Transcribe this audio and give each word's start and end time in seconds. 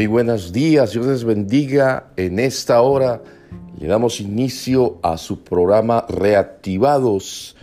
Muy 0.00 0.06
buenos 0.06 0.50
días, 0.50 0.92
Dios 0.92 1.04
les 1.04 1.24
bendiga. 1.24 2.06
En 2.16 2.38
esta 2.38 2.80
hora 2.80 3.22
le 3.78 3.86
damos 3.86 4.18
inicio 4.18 4.98
a 5.02 5.18
su 5.18 5.44
programa 5.44 6.06
Reactivados 6.08 7.54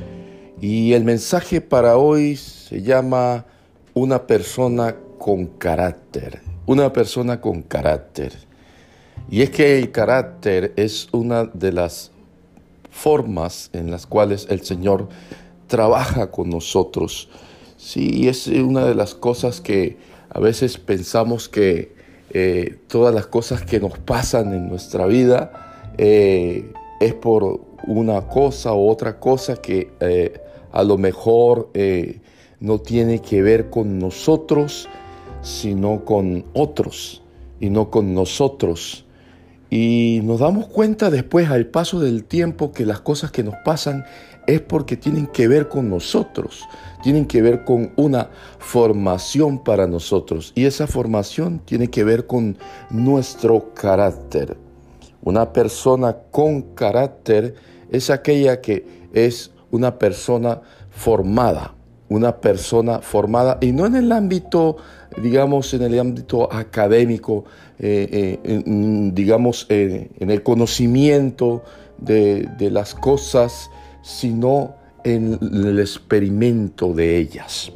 y 0.62 0.94
el 0.94 1.04
mensaje 1.04 1.62
para 1.62 1.97
hoy 1.97 2.36
se 2.36 2.83
llama 2.83 3.47
Una 3.96 4.28
persona 4.28 4.96
con 5.18 5.47
carácter. 5.47 6.42
Una 6.68 6.94
persona 6.94 7.42
con 7.42 7.63
carácter. 7.63 8.33
Y 9.31 9.42
es 9.42 9.49
que 9.49 9.79
el 9.79 9.92
carácter 9.92 10.74
es 10.76 11.08
una 11.13 11.46
de 11.46 11.72
las 11.72 12.12
formas 12.92 13.72
en 13.74 13.90
las 13.90 14.06
cuales 14.06 14.46
el 14.51 14.62
Señor 14.62 15.10
trabaja 15.65 16.30
con 16.30 16.52
nosotros. 16.52 17.30
Sí, 17.77 18.27
es 18.27 18.46
una 18.46 18.85
de 18.85 18.94
las 18.94 19.16
cosas 19.16 19.60
que 19.60 19.98
a 20.30 20.40
veces 20.40 20.77
pensamos 20.77 21.49
que 21.49 21.97
eh, 22.40 22.77
todas 22.86 23.16
las 23.16 23.26
cosas 23.26 23.64
que 23.64 23.80
nos 23.80 23.98
pasan 23.98 24.54
en 24.54 24.70
nuestra 24.70 25.08
vida 25.08 25.90
eh, 25.98 26.72
es 27.00 27.16
por 27.16 27.62
una 27.88 28.27
cosa 28.27 28.76
u 28.76 28.90
otra 28.90 29.20
cosa 29.20 29.55
que 29.55 29.90
eh, 30.00 30.40
a 30.72 30.84
lo 30.84 31.00
mejor 31.00 31.72
no 32.60 32.80
tiene 32.80 33.23
que 33.23 33.41
ver 33.41 33.72
con 33.72 33.98
nosotros, 33.98 34.88
sino 35.41 36.05
con 36.05 36.46
otros 36.54 37.23
y 37.60 37.72
no 37.72 37.90
con 37.90 38.13
nosotros. 38.13 39.05
Y 39.72 40.20
nos 40.24 40.40
damos 40.40 40.68
cuenta 40.68 41.10
después 41.10 41.49
al 41.49 41.66
paso 41.66 41.99
del 41.99 42.24
tiempo 42.24 42.72
que 42.72 42.85
las 42.85 42.99
cosas 42.99 43.32
que 43.32 43.41
nos 43.41 43.55
pasan 43.66 44.05
es 44.48 44.62
porque 44.62 44.96
tienen 44.96 45.28
que 45.28 45.48
ver 45.48 45.68
con 45.68 45.90
nosotros, 45.90 46.68
tienen 47.04 47.26
que 47.26 47.42
ver 47.42 47.66
con 47.66 47.92
una 47.98 48.30
formación 48.58 49.60
para 49.64 49.86
nosotros 49.86 50.54
y 50.55 50.66
esa 50.66 50.88
formación 50.88 51.60
tiene 51.60 51.90
que 51.90 52.04
ver 52.04 52.26
con 52.26 52.58
nuestro 52.90 53.74
carácter. 53.74 54.58
Una 55.21 55.52
persona 55.52 56.16
con 56.32 56.62
carácter 56.74 57.55
es 57.91 58.10
aquella 58.10 58.62
que 58.62 58.86
es 59.13 59.52
una 59.70 59.99
persona 59.99 60.62
formada, 60.90 61.76
una 62.08 62.38
persona 62.38 62.99
formada 62.99 63.58
y 63.60 63.74
no 63.74 63.86
en 63.86 63.96
el 63.96 64.11
ámbito, 64.14 64.77
digamos, 65.21 65.73
en 65.73 65.81
el 65.81 65.99
ámbito 65.99 66.52
académico, 66.53 67.43
eh, 67.80 68.39
eh, 68.43 68.64
digamos, 69.14 69.66
eh, 69.67 70.09
en 70.17 70.31
el 70.31 70.41
conocimiento 70.41 71.64
de 71.99 72.69
las 72.71 72.93
cosas, 72.93 73.69
sino 74.08 74.75
en 75.03 75.38
el 75.41 75.80
experimento 75.80 76.94
de 76.94 77.17
ellas. 77.17 77.73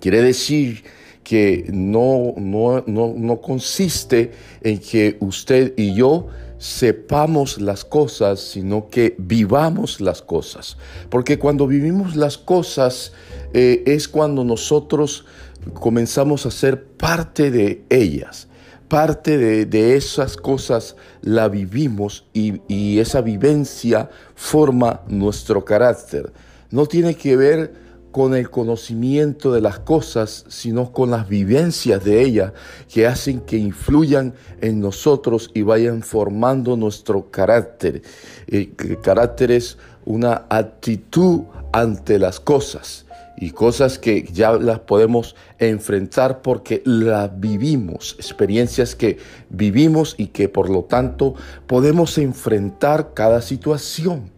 Quiere 0.00 0.22
decir 0.22 0.82
que 1.22 1.66
no, 1.70 2.32
no, 2.38 2.82
no, 2.86 3.40
consiste 3.42 4.32
en 4.62 4.78
que 4.78 5.18
usted 5.20 5.74
y 5.76 5.94
yo 5.94 6.28
sepamos 6.56 7.60
las 7.60 7.84
cosas, 7.84 8.40
sino 8.40 8.88
que 8.88 9.14
vivamos 9.18 10.00
las 10.00 10.22
cosas. 10.22 10.78
Porque 11.10 11.38
cuando 11.38 11.66
vivimos 11.66 12.16
las 12.16 12.38
cosas 12.38 13.12
eh, 13.52 13.82
es 13.86 14.08
cuando 14.08 14.44
nosotros 14.44 15.26
comenzamos 15.74 16.46
a 16.46 16.50
ser 16.50 16.84
parte 16.84 17.50
de 17.50 17.84
ellas 17.90 18.48
parte 18.90 19.38
de, 19.38 19.96
esas 19.96 20.36
cosas 20.36 20.96
la 21.22 21.48
vivimos 21.48 22.26
y, 22.34 22.98
esa 22.98 23.20
vivencia 23.22 24.10
forma 24.34 25.00
nuestro 25.06 25.64
carácter. 25.64 26.32
No 26.70 26.86
tiene 26.86 27.14
que 27.14 27.36
ver 27.36 27.72
con 28.10 28.34
el 28.34 28.50
conocimiento 28.50 29.52
de 29.52 29.60
las 29.60 29.78
cosas, 29.78 30.44
sino 30.48 30.92
con 30.92 31.12
las 31.12 31.28
vivencias 31.28 32.04
de 32.04 32.20
ellas 32.20 32.52
que 32.92 33.06
hacen 33.06 33.40
que 33.40 33.56
influyan 33.56 34.34
en 34.60 34.80
nosotros 34.80 35.52
y 35.54 35.62
vayan 35.62 36.02
formando 36.02 36.76
nuestro 36.76 37.30
carácter. 37.30 38.02
El 38.48 38.74
carácter 39.00 39.52
es 39.52 39.78
una 40.04 40.46
actitud 40.50 41.42
ante 41.72 42.18
las 42.18 42.40
cosas 42.40 43.06
y 43.40 43.50
cosas 43.50 43.98
que 43.98 44.28
ya 44.30 44.52
las 44.52 44.80
podemos 44.80 45.34
enfrentar 45.58 46.42
porque 46.42 46.82
las 46.84 47.40
vivimos, 47.40 48.14
experiencias 48.18 48.94
que 48.94 49.16
vivimos 49.48 50.14
y 50.18 50.26
que 50.26 50.50
por 50.50 50.68
lo 50.68 50.84
tanto 50.84 51.34
podemos 51.66 52.18
enfrentar 52.18 53.14
cada 53.14 53.40
situación. 53.40 54.30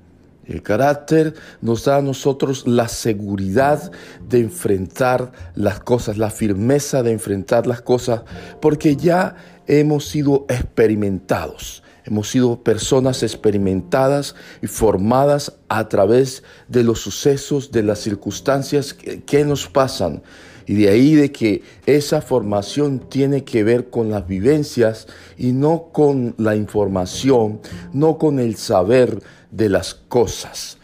El 0.44 0.62
carácter 0.62 1.34
nos 1.60 1.84
da 1.84 1.96
a 1.96 2.02
nosotros 2.02 2.66
la 2.66 2.88
seguridad 2.88 3.90
de 4.28 4.40
enfrentar 4.40 5.32
las 5.54 5.80
cosas, 5.80 6.16
la 6.16 6.30
firmeza 6.30 7.02
de 7.02 7.12
enfrentar 7.12 7.66
las 7.66 7.82
cosas, 7.82 8.22
porque 8.60 8.96
ya 8.96 9.34
hemos 9.66 10.06
sido 10.06 10.46
experimentados. 10.48 11.81
Hemos 12.04 12.30
sido 12.30 12.62
personas 12.62 13.22
experimentadas 13.22 14.34
y 14.60 14.66
formadas 14.66 15.54
a 15.68 15.88
través 15.88 16.42
de 16.68 16.82
los 16.82 17.00
sucesos, 17.00 17.70
de 17.70 17.84
las 17.84 18.00
circunstancias 18.00 18.92
que, 18.92 19.44
nos 19.44 19.68
pasan. 19.68 20.22
Y 20.66 20.74
de 20.74 20.88
ahí 20.88 21.14
de 21.14 21.32
que 21.32 21.62
esa 21.86 22.20
formación 22.20 23.00
tiene 23.08 23.44
que 23.44 23.64
ver 23.64 23.90
con 23.90 24.10
las 24.10 24.26
vivencias 24.26 25.06
y 25.36 25.52
no 25.52 25.90
con 25.92 26.34
la 26.38 26.56
información, 26.56 27.60
no 27.92 28.18
con 28.18 28.38
el 28.38 28.56
saber 28.56 29.22
de 29.50 29.68
las 29.68 29.94
cosas. 29.94 30.78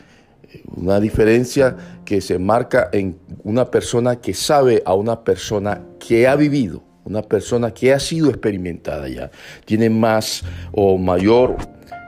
Una 0.76 0.98
diferencia 1.00 1.76
que 2.04 2.20
se 2.20 2.38
marca 2.38 2.90
en 2.92 3.18
una 3.44 3.70
persona 3.70 4.20
que 4.20 4.34
sabe 4.34 4.82
a 4.84 4.94
una 4.94 5.22
persona 5.24 5.82
que 5.98 6.26
ha 6.26 6.36
vivido 6.36 6.87
una 7.08 7.22
persona 7.22 7.72
que 7.72 7.92
ha 7.92 7.98
sido 7.98 8.28
experimentada 8.28 9.08
ya, 9.08 9.30
tiene 9.64 9.88
más 9.88 10.44
o 10.72 10.98
mayor, 10.98 11.56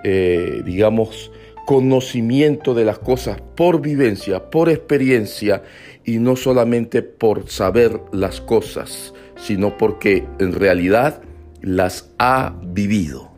eh, 0.05 0.62
digamos, 0.65 1.33
conocimiento 1.66 2.75
de 2.75 2.84
las 2.84 2.99
cosas 2.99 3.41
por 3.56 3.81
vivencia, 3.81 4.50
por 4.50 4.69
experiencia 4.69 5.62
y 6.05 6.19
no 6.19 6.37
solamente 6.37 7.03
por 7.03 7.49
saber 7.49 8.00
las 8.12 8.41
cosas, 8.41 9.15
sino 9.37 9.78
porque 9.78 10.27
en 10.39 10.53
realidad 10.53 11.22
las 11.62 12.10
ha 12.19 12.55
vivido. 12.62 13.31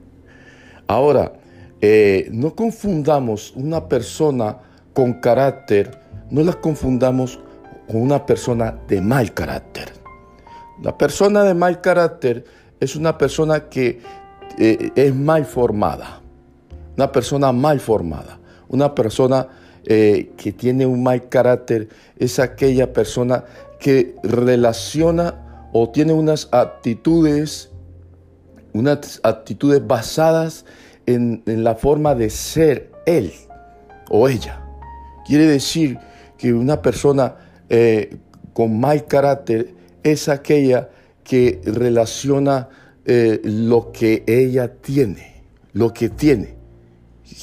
Ahora, 0.88 1.32
eh, 1.80 2.28
no 2.32 2.54
confundamos 2.54 3.52
una 3.54 3.88
persona 3.88 4.58
con 4.94 5.14
carácter, 5.14 6.00
no 6.30 6.42
la 6.42 6.54
confundamos 6.54 7.38
con 7.88 8.02
una 8.02 8.24
persona 8.24 8.78
de 8.88 9.00
mal 9.00 9.32
carácter. 9.34 10.01
La 10.82 10.98
persona 10.98 11.44
de 11.44 11.54
mal 11.54 11.80
carácter 11.80 12.44
es 12.80 12.96
una 12.96 13.16
persona 13.16 13.68
que 13.68 14.00
eh, 14.58 14.90
es 14.96 15.14
mal 15.14 15.44
formada, 15.44 16.20
una 16.96 17.12
persona 17.12 17.52
mal 17.52 17.78
formada, 17.78 18.40
una 18.68 18.92
persona 18.92 19.46
eh, 19.84 20.32
que 20.36 20.52
tiene 20.52 20.84
un 20.84 21.02
mal 21.02 21.28
carácter 21.28 21.88
es 22.16 22.38
aquella 22.38 22.92
persona 22.92 23.44
que 23.78 24.16
relaciona 24.24 25.68
o 25.72 25.90
tiene 25.90 26.12
unas 26.12 26.48
actitudes, 26.50 27.70
unas 28.72 29.20
actitudes 29.22 29.86
basadas 29.86 30.64
en, 31.06 31.42
la 31.46 31.76
forma 31.76 32.14
de 32.16 32.28
ser 32.28 32.90
él 33.06 33.32
o 34.10 34.28
ella. 34.28 34.64
Quiere 35.26 35.46
decir 35.46 35.98
que 36.38 36.52
una 36.52 36.82
persona 36.82 37.36
eh, 37.68 38.16
con 38.52 38.80
mal 38.80 39.06
carácter 39.06 39.81
es 40.02 40.28
aquella 40.28 40.90
que 41.24 41.60
relaciona 41.64 42.68
eh, 43.04 43.40
lo 43.44 43.92
que 43.92 44.24
ella 44.26 44.72
tiene, 44.74 45.42
lo 45.72 45.92
que 45.92 46.08
tiene. 46.08 46.56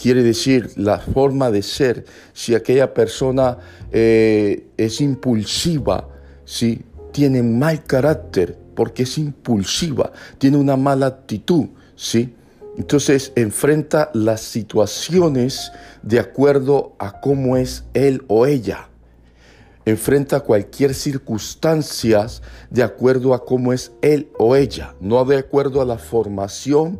Quiere 0.02 0.24
decir 0.24 0.72
la 0.75 1.00
forma 1.00 1.52
de 1.52 1.64
ser. 1.64 2.06
Si 2.34 2.53
aquella 2.53 2.94
persona 2.94 3.58
eh, 3.92 4.68
es 4.78 5.02
impulsiva, 5.02 6.08
si 6.46 6.84
tiene 7.11 7.41
mal 7.41 7.84
carácter, 7.84 8.58
porque 8.76 9.03
es 9.03 9.17
impulsiva, 9.17 10.12
tiene 10.38 10.58
una 10.58 10.78
mala 10.78 11.08
actitud, 11.08 11.67
¿sí? 11.96 12.34
Entonces 12.78 13.34
enfrenta 13.35 14.09
las 14.14 14.41
situaciones 14.41 15.72
de 16.02 16.20
acuerdo 16.20 16.96
a 16.97 17.20
cómo 17.20 17.58
es 17.58 17.84
él 17.94 18.23
o 18.28 18.46
ella 18.46 18.89
enfrenta 19.90 20.41
cualquier 20.41 20.94
circunstancia 20.94 22.28
de 22.70 22.84
acuerdo 22.84 23.34
a 23.34 23.46
cómo 23.46 23.74
es 23.74 23.91
él 24.02 24.30
o 24.38 24.56
ella, 24.56 24.96
no 25.00 25.24
de 25.26 25.38
acuerdo 25.38 25.82
a 25.82 25.86
la 25.86 25.97
formación 25.97 27.00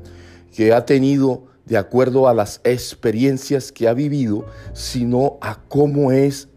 que 0.56 0.74
ha 0.74 0.86
tenido, 0.86 1.46
de 1.66 1.78
acuerdo 1.78 2.28
a 2.28 2.34
las 2.34 2.62
experiencias 2.64 3.72
que 3.72 3.88
ha 3.88 3.94
vivido, 3.94 4.46
sino 4.74 5.38
a 5.42 5.62
cómo 5.68 6.12
es 6.12 6.50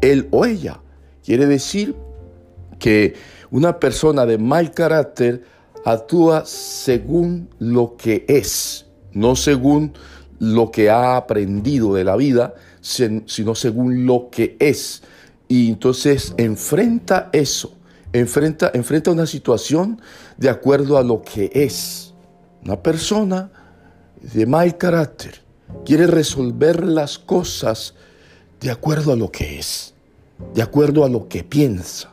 él 0.00 0.28
o 0.30 0.44
ella. 0.44 0.80
Quiere 1.24 1.46
decir 1.46 1.94
que 2.78 3.14
una 3.50 3.78
persona 3.78 4.26
de 4.26 4.38
mal 4.38 4.72
carácter 4.72 5.44
actúa 5.84 6.44
según 6.46 7.48
lo 7.58 7.96
que 7.96 8.24
es, 8.28 8.86
no 9.12 9.36
según 9.36 9.92
lo 10.38 10.70
que 10.70 10.90
ha 10.90 11.16
aprendido 11.16 11.94
de 11.94 12.04
la 12.04 12.16
vida, 12.16 12.54
sino 12.80 13.54
según 13.54 14.06
lo 14.06 14.30
que 14.30 14.56
es. 14.58 15.02
Y 15.50 15.68
entonces 15.68 16.32
enfrenta 16.36 17.28
eso, 17.32 17.72
enfrenta, 18.12 18.70
enfrenta 18.72 19.10
una 19.10 19.26
situación 19.26 20.00
de 20.36 20.48
acuerdo 20.48 20.96
a 20.96 21.02
lo 21.02 21.22
que 21.22 21.50
es. 21.52 22.14
Una 22.64 22.80
persona 22.80 23.50
de 24.22 24.46
mal 24.46 24.78
carácter 24.78 25.40
quiere 25.84 26.06
resolver 26.06 26.84
las 26.86 27.18
cosas 27.18 27.94
de 28.60 28.70
acuerdo 28.70 29.12
a 29.12 29.16
lo 29.16 29.32
que 29.32 29.58
es, 29.58 29.92
de 30.54 30.62
acuerdo 30.62 31.04
a 31.04 31.08
lo 31.08 31.26
que 31.26 31.42
piensa, 31.42 32.12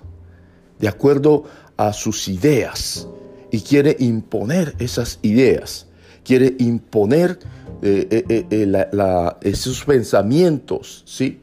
de 0.79 0.87
acuerdo 0.87 1.43
a 1.77 1.93
sus 1.93 2.27
ideas 2.29 3.07
y 3.51 3.61
quiere 3.61 3.95
imponer 3.99 4.73
esas 4.79 5.19
ideas, 5.21 5.85
quiere 6.23 6.55
imponer 6.57 7.37
eh, 7.83 8.25
eh, 8.29 8.47
eh, 8.49 9.37
esos 9.43 9.85
pensamientos, 9.85 11.03
¿sí? 11.05 11.41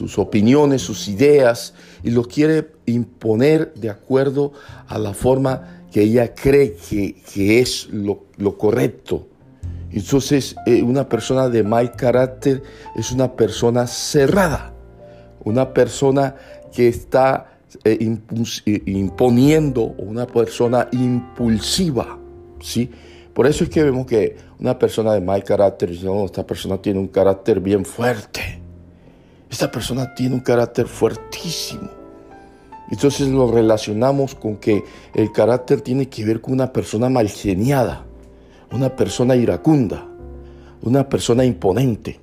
Sus 0.00 0.18
opiniones, 0.18 0.80
sus 0.80 1.08
ideas, 1.08 1.74
y 2.02 2.10
lo 2.10 2.22
quiere 2.22 2.72
imponer 2.86 3.74
de 3.74 3.90
acuerdo 3.90 4.52
a 4.88 4.98
la 4.98 5.12
forma 5.12 5.84
que 5.92 6.00
ella 6.02 6.34
cree 6.34 6.74
que, 6.74 7.60
es 7.60 7.88
lo, 7.90 8.24
correcto. 8.56 9.26
Entonces, 9.92 10.56
una 10.82 11.06
persona 11.06 11.50
de 11.50 11.62
mal 11.62 11.92
carácter 11.92 12.62
es 12.96 13.12
una 13.12 13.36
persona 13.36 13.86
cerrada, 13.86 14.72
una 15.44 15.74
persona 15.74 16.34
que 16.72 16.88
está 16.88 17.58
imponiendo, 18.86 19.82
una 19.98 20.26
persona 20.26 20.88
impulsiva, 20.92 22.18
¿sí? 22.60 22.90
Por 23.34 23.46
eso 23.46 23.64
es 23.64 23.70
que 23.70 23.82
vemos 23.82 24.06
que 24.06 24.36
una 24.58 24.78
persona 24.78 25.12
de 25.12 25.20
mal 25.20 25.44
carácter, 25.44 25.90
no, 26.02 26.24
esta 26.24 26.46
persona 26.46 26.80
tiene 26.80 26.98
un 26.98 27.08
carácter 27.08 27.60
bien 27.60 27.84
fuerte. 27.84 28.59
Esta 29.50 29.70
persona 29.70 30.14
tiene 30.14 30.34
un 30.34 30.40
carácter 30.40 30.86
fuertísimo. 30.86 31.90
Entonces 32.90 33.28
lo 33.28 33.50
relacionamos 33.50 34.34
con 34.34 34.56
que 34.56 34.82
el 35.14 35.32
carácter 35.32 35.80
tiene 35.80 36.08
que 36.08 36.24
ver 36.24 36.40
con 36.40 36.54
una 36.54 36.72
persona 36.72 37.08
malgeniada, 37.08 38.04
una 38.72 38.94
persona 38.96 39.36
iracunda, 39.36 40.08
una 40.82 41.08
persona 41.08 41.44
imponente. 41.44 42.18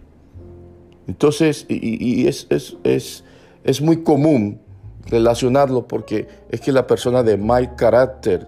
Entonces, 1.08 1.66
y, 1.70 2.28
es, 2.28 2.48
es, 2.50 3.24
es 3.64 3.82
muy 3.82 4.04
común 4.04 4.60
relacionarlo 5.06 5.88
porque 5.88 6.28
es 6.50 6.60
que 6.60 6.72
la 6.72 6.86
persona 6.86 7.24
de 7.24 7.38
mal 7.38 7.76
carácter 7.76 8.48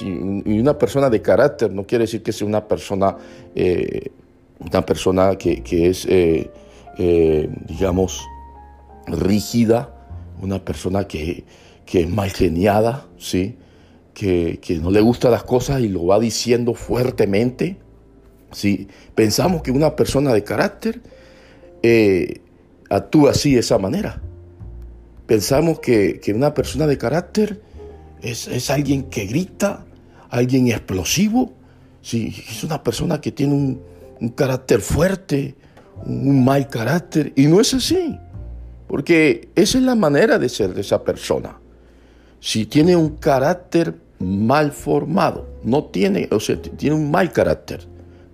y 0.00 0.58
una 0.60 0.78
persona 0.78 1.10
de 1.10 1.20
carácter 1.20 1.72
no 1.72 1.84
quiere 1.84 2.04
decir 2.04 2.22
que 2.22 2.32
sea 2.32 2.46
una 2.46 2.66
persona, 2.66 3.16
eh, 3.54 4.10
una 4.60 4.86
persona 4.86 5.36
que, 5.36 5.62
es, 5.66 6.06
eh, 6.08 6.50
eh, 7.00 7.48
digamos, 7.66 8.22
rígida, 9.06 9.94
una 10.40 10.64
persona 10.64 11.08
que, 11.08 11.44
es 11.90 12.08
mal 12.08 12.30
geniada, 12.30 13.06
¿sí? 13.18 13.56
Que, 14.14 14.60
no 14.80 14.90
le 14.90 15.00
gustan 15.00 15.32
las 15.32 15.42
cosas 15.42 15.80
y 15.80 15.88
lo 15.88 16.06
va 16.06 16.20
diciendo 16.20 16.74
fuertemente. 16.74 17.78
¿sí? 18.52 18.86
Pensamos 19.14 19.62
que 19.62 19.70
una 19.70 19.96
persona 19.96 20.32
de 20.32 20.44
carácter 20.44 21.00
actúa 22.90 23.30
así, 23.30 23.54
de 23.54 23.60
esa 23.60 23.78
manera. 23.78 24.20
Pensamos 25.26 25.80
que, 25.80 26.20
que 26.20 26.34
una 26.34 26.52
persona 26.52 26.86
de 26.86 26.98
carácter 26.98 27.62
es, 28.22 28.70
alguien 28.70 29.04
que 29.04 29.26
grita, 29.26 29.84
alguien 30.28 30.68
explosivo, 30.68 31.52
sí, 32.02 32.34
es 32.48 32.64
una 32.64 32.82
persona 32.82 33.20
que 33.20 33.32
tiene 33.32 33.54
un, 33.54 33.90
carácter 34.34 34.82
fuerte, 34.82 35.54
un, 36.06 36.44
mal 36.44 36.68
carácter, 36.68 37.32
y 37.36 37.46
no 37.46 37.60
es 37.60 37.74
así, 37.74 38.18
porque 38.86 39.48
esa 39.54 39.78
es 39.78 39.84
la 39.84 39.94
manera 39.94 40.38
de 40.38 40.48
ser 40.48 40.74
de 40.74 40.80
esa 40.80 41.02
persona. 41.02 41.58
Si 42.40 42.66
tiene 42.66 42.96
un 42.96 43.16
carácter 43.16 43.94
mal 44.18 44.72
formado, 44.72 45.48
no 45.62 45.84
tiene, 45.84 46.28
o 46.30 46.40
sea, 46.40 46.60
tiene 46.60 46.96
un 46.96 47.10
mal 47.10 47.32
carácter, 47.32 47.86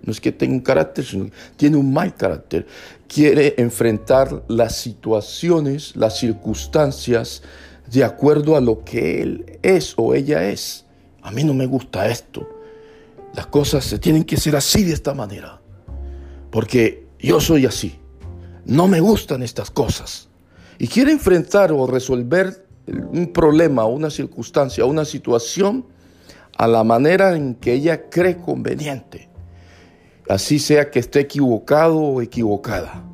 no 0.07 0.13
es 0.13 0.21
que 0.21 0.31
tenga 0.31 0.55
un 0.55 0.61
carácter, 0.61 1.05
sino 1.05 1.31
tiene 1.57 1.77
un 1.77 1.93
mal 1.93 2.15
carácter. 2.15 2.65
Quiere 3.09 3.55
enfrentar 3.59 4.45
las 4.47 4.77
situaciones, 4.77 5.97
las 5.97 6.17
circunstancias, 6.17 7.43
de 7.91 8.05
acuerdo 8.05 8.57
a 8.57 8.61
lo 8.61 8.85
que 8.85 9.21
él 9.21 9.59
es 9.63 9.95
o 9.97 10.15
ella 10.15 10.49
es. 10.49 10.85
A 11.23 11.33
mí 11.33 11.43
no 11.43 11.55
me 11.55 11.67
gusta 11.67 12.09
esto. 12.09 12.49
Las 13.35 13.49
cosas 13.49 13.85
se 13.85 13.99
tienen 13.99 14.23
que 14.23 14.37
ser 14.37 14.55
así 14.55 14.85
de 14.85 14.93
esta 14.93 15.13
manera. 15.13 15.61
Porque 16.53 17.06
yo 17.27 17.41
soy 17.41 17.67
así. 17.67 17.99
No 18.65 18.89
me 18.89 19.01
gustan 19.01 19.43
estas 19.43 19.71
cosas. 19.71 20.29
Y 20.79 20.89
quiere 20.89 21.13
enfrentar 21.13 21.73
o 21.73 21.87
resolver 21.87 22.67
un 22.87 23.33
problema, 23.33 23.85
una 23.87 24.11
circunstancia, 24.11 24.85
una 24.85 25.05
situación 25.05 25.87
a 26.57 26.67
la 26.67 26.85
manera 26.85 27.37
en 27.37 27.55
que 27.55 27.73
ella 27.73 28.09
cree 28.09 28.37
conveniente. 28.37 29.29
Así 30.29 30.59
sea 30.59 30.91
que 30.91 30.99
esté 30.99 31.21
equivocado 31.21 31.99
o 31.99 32.23
equivocada. 32.23 33.05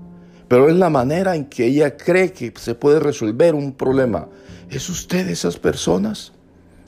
Pero 0.48 0.68
es 0.68 0.76
la 0.76 0.90
manera 0.90 1.34
en 1.34 1.46
que 1.46 1.66
ella 1.66 1.96
cree 1.96 2.32
que 2.32 2.52
se 2.56 2.74
puede 2.74 3.00
resolver 3.00 3.54
un 3.54 3.72
problema 3.72 4.28
¿Es 4.72 4.88
usted 4.88 5.26
de 5.26 5.32
esas 5.32 5.58
personas? 5.58 6.32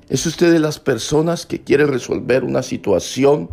¿Es 0.09 0.25
usted 0.25 0.51
de 0.51 0.59
las 0.59 0.81
personas 0.81 1.45
que 1.45 1.61
quiere 1.61 1.85
resolver 1.85 2.43
una 2.43 2.63
situación 2.63 3.51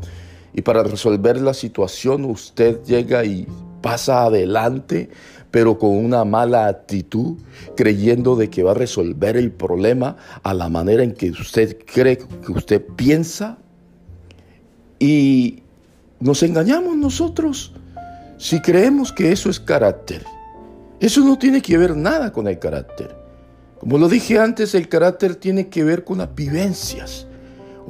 y 0.53 0.61
para 0.61 0.83
resolver 0.83 1.39
la 1.39 1.53
situación 1.53 2.25
usted 2.25 2.83
llega 2.83 3.23
y 3.23 3.47
pasa 3.81 4.25
adelante, 4.25 5.09
pero 5.49 5.77
con 5.77 5.91
una 5.91 6.23
mala 6.23 6.67
actitud, 6.67 7.37
creyendo 7.75 8.35
de 8.35 8.49
que 8.49 8.63
va 8.63 8.71
a 8.71 8.75
resolver 8.75 9.37
el 9.37 9.51
problema 9.51 10.17
a 10.43 10.53
la 10.53 10.69
manera 10.69 11.03
en 11.03 11.13
que 11.13 11.31
usted 11.31 11.77
cree, 11.85 12.17
que 12.17 12.51
usted 12.51 12.81
piensa? 12.95 13.57
Y 14.99 15.63
nos 16.19 16.43
engañamos 16.43 16.95
nosotros 16.95 17.73
si 18.37 18.61
creemos 18.61 19.11
que 19.11 19.31
eso 19.31 19.49
es 19.49 19.59
carácter. 19.59 20.23
Eso 20.99 21.21
no 21.21 21.37
tiene 21.37 21.61
que 21.61 21.77
ver 21.77 21.97
nada 21.97 22.31
con 22.31 22.47
el 22.47 22.59
carácter. 22.59 23.15
Como 23.79 23.97
lo 23.97 24.07
dije 24.07 24.37
antes, 24.37 24.75
el 24.75 24.87
carácter 24.87 25.35
tiene 25.35 25.67
que 25.67 25.83
ver 25.83 26.03
con 26.03 26.19
las 26.19 26.33
vivencias. 26.35 27.25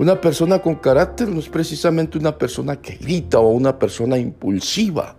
Una 0.01 0.19
persona 0.19 0.57
con 0.63 0.77
carácter 0.77 1.27
no 1.27 1.39
es 1.39 1.47
precisamente 1.47 2.17
una 2.17 2.35
persona 2.35 2.81
que 2.81 2.95
grita 2.95 3.39
o 3.39 3.49
una 3.49 3.77
persona 3.77 4.17
impulsiva. 4.17 5.15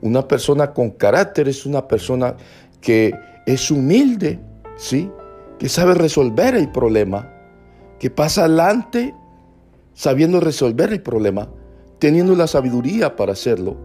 Una 0.00 0.26
persona 0.26 0.72
con 0.72 0.92
carácter 0.92 1.50
es 1.50 1.66
una 1.66 1.86
persona 1.86 2.34
que 2.80 3.12
es 3.44 3.70
humilde, 3.70 4.40
¿sí? 4.78 5.10
Que 5.58 5.68
sabe 5.68 5.92
resolver 5.92 6.54
el 6.54 6.72
problema, 6.72 7.30
que 7.98 8.08
pasa 8.08 8.46
adelante 8.46 9.14
sabiendo 9.92 10.40
resolver 10.40 10.94
el 10.94 11.02
problema, 11.02 11.50
teniendo 11.98 12.34
la 12.34 12.46
sabiduría 12.46 13.16
para 13.16 13.32
hacerlo 13.32 13.76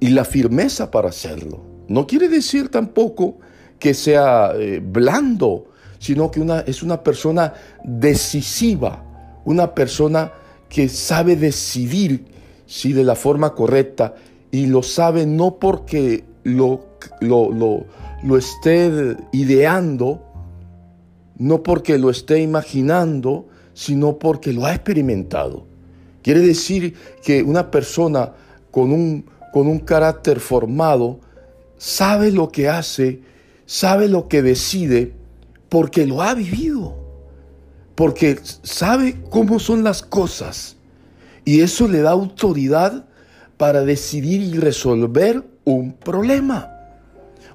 y 0.00 0.08
la 0.08 0.24
firmeza 0.24 0.90
para 0.90 1.10
hacerlo. 1.10 1.62
No 1.86 2.08
quiere 2.08 2.28
decir 2.28 2.68
tampoco 2.68 3.38
que 3.78 3.94
sea 3.94 4.54
eh, 4.56 4.82
blando, 4.84 5.66
sino 6.00 6.32
que 6.32 6.44
es 6.66 6.82
una 6.82 7.00
persona 7.04 7.54
decisiva, 7.84 9.04
una 9.46 9.74
persona 9.74 10.32
que 10.68 10.90
sabe 10.90 11.36
decidir 11.36 12.26
si 12.66 12.92
de 12.92 13.04
la 13.04 13.14
forma 13.14 13.54
correcta 13.54 14.14
y 14.50 14.66
lo 14.66 14.82
sabe 14.82 15.24
no 15.24 15.58
porque 15.58 16.24
lo, 16.42 16.84
lo, 17.20 17.86
lo 18.22 18.36
esté 18.36 19.16
ideando, 19.32 20.22
no 21.38 21.62
porque 21.62 21.96
lo 21.96 22.10
esté 22.10 22.40
imaginando, 22.40 23.46
sino 23.72 24.18
porque 24.18 24.52
lo 24.52 24.66
ha 24.66 24.74
experimentado. 24.74 25.66
Quiere 26.22 26.40
decir 26.40 26.94
que 27.22 27.42
una 27.42 27.70
persona 27.70 28.32
con 28.70 28.92
un, 28.92 29.24
con 29.52 29.68
un 29.68 29.78
carácter 29.78 30.40
formado 30.40 31.20
sabe 31.78 32.30
lo 32.30 32.50
que 32.50 32.68
hace 32.68 33.20
sabe 33.66 34.08
lo 34.08 34.28
que 34.28 34.42
decide 34.42 35.12
porque 35.68 36.06
lo 36.06 36.22
ha 36.22 36.34
vivido, 36.34 36.96
porque 37.96 38.38
sabe 38.62 39.16
cómo 39.30 39.58
son 39.58 39.82
las 39.82 40.02
cosas 40.02 40.76
y 41.44 41.62
eso 41.62 41.88
le 41.88 42.02
da 42.02 42.10
autoridad 42.10 43.06
para 43.56 43.82
decidir 43.82 44.42
y 44.42 44.58
resolver 44.58 45.42
un 45.64 45.94
problema. 45.94 46.70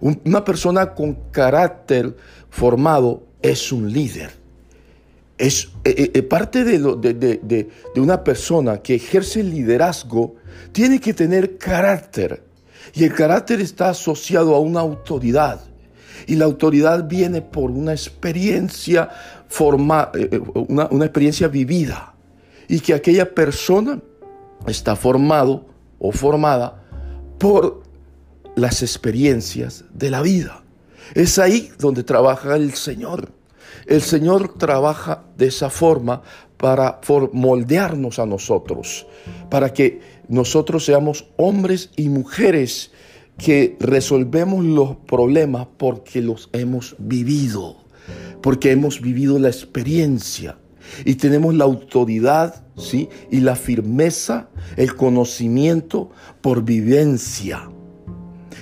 Una 0.02 0.44
persona 0.44 0.96
con 0.96 1.14
carácter 1.32 2.16
formado 2.50 3.24
es 3.42 3.72
un 3.72 3.94
líder. 3.94 4.32
Es 5.38 5.70
eh, 5.84 5.94
eh, 5.98 6.12
eh, 6.14 6.24
parte 6.24 6.64
de, 6.64 6.80
de 6.80 8.02
una 8.02 8.24
persona 8.24 8.82
que 8.82 8.96
ejerce 8.96 9.44
liderazgo, 9.44 10.36
tiene 10.72 11.00
que 11.00 11.14
tener 11.14 11.58
carácter. 11.58 12.44
Y 12.96 13.04
el 13.04 13.14
carácter 13.14 13.62
está 13.62 13.90
asociado 13.90 14.56
a 14.56 14.60
una 14.60 14.80
autoridad. 14.80 15.62
Y 16.28 16.36
la 16.36 16.46
autoridad 16.46 17.08
viene 17.08 17.42
por 17.42 17.72
una 17.72 17.92
experiencia 17.92 19.10
forma, 19.52 20.10
eh, 20.16 20.30
eh, 20.32 20.42
una, 20.68 20.88
una 20.90 21.06
experiencia 21.06 21.48
vivida. 21.48 22.16
Y 22.68 22.80
que 22.80 22.94
aquella 22.94 23.36
persona 23.36 24.02
está 24.66 24.96
formado 24.96 25.66
o 26.00 26.12
formada 26.12 26.84
por 27.38 27.84
las 28.56 28.82
experiencias 28.82 29.84
de 29.94 30.10
la 30.10 30.22
vida. 30.22 30.64
Es 31.14 31.38
ahí 31.38 31.72
donde 31.78 32.04
trabaja 32.04 32.56
el 32.56 32.74
Señor. 32.74 33.32
El 33.86 34.02
Señor 34.02 34.58
trabaja 34.58 35.24
de 35.38 35.48
esa 35.48 35.70
forma 35.70 36.22
para 36.58 37.02
moldearnos 37.34 38.20
a 38.20 38.26
nosotros, 38.26 39.08
para 39.50 39.74
que 39.74 40.00
nosotros 40.28 40.86
seamos 40.86 41.26
hombres 41.38 41.90
y 41.96 42.10
mujeres 42.10 42.92
que 43.38 43.76
resolvemos 43.80 44.64
los 44.64 44.98
problemas 45.08 45.68
porque 45.78 46.22
los 46.22 46.50
hemos 46.54 46.96
vivido, 47.00 47.78
porque 48.42 48.72
hemos 48.72 49.02
vivido 49.02 49.40
la 49.40 49.50
experiencia 49.50 50.58
y 51.06 51.16
tenemos 51.16 51.54
la 51.56 51.64
autoridad, 51.64 52.64
¿sí? 52.78 53.10
Y 53.30 53.42
la 53.42 53.56
firmeza, 53.56 54.50
el 54.78 54.96
conocimiento 54.96 56.12
por 56.42 56.64
vivencia 56.64 57.70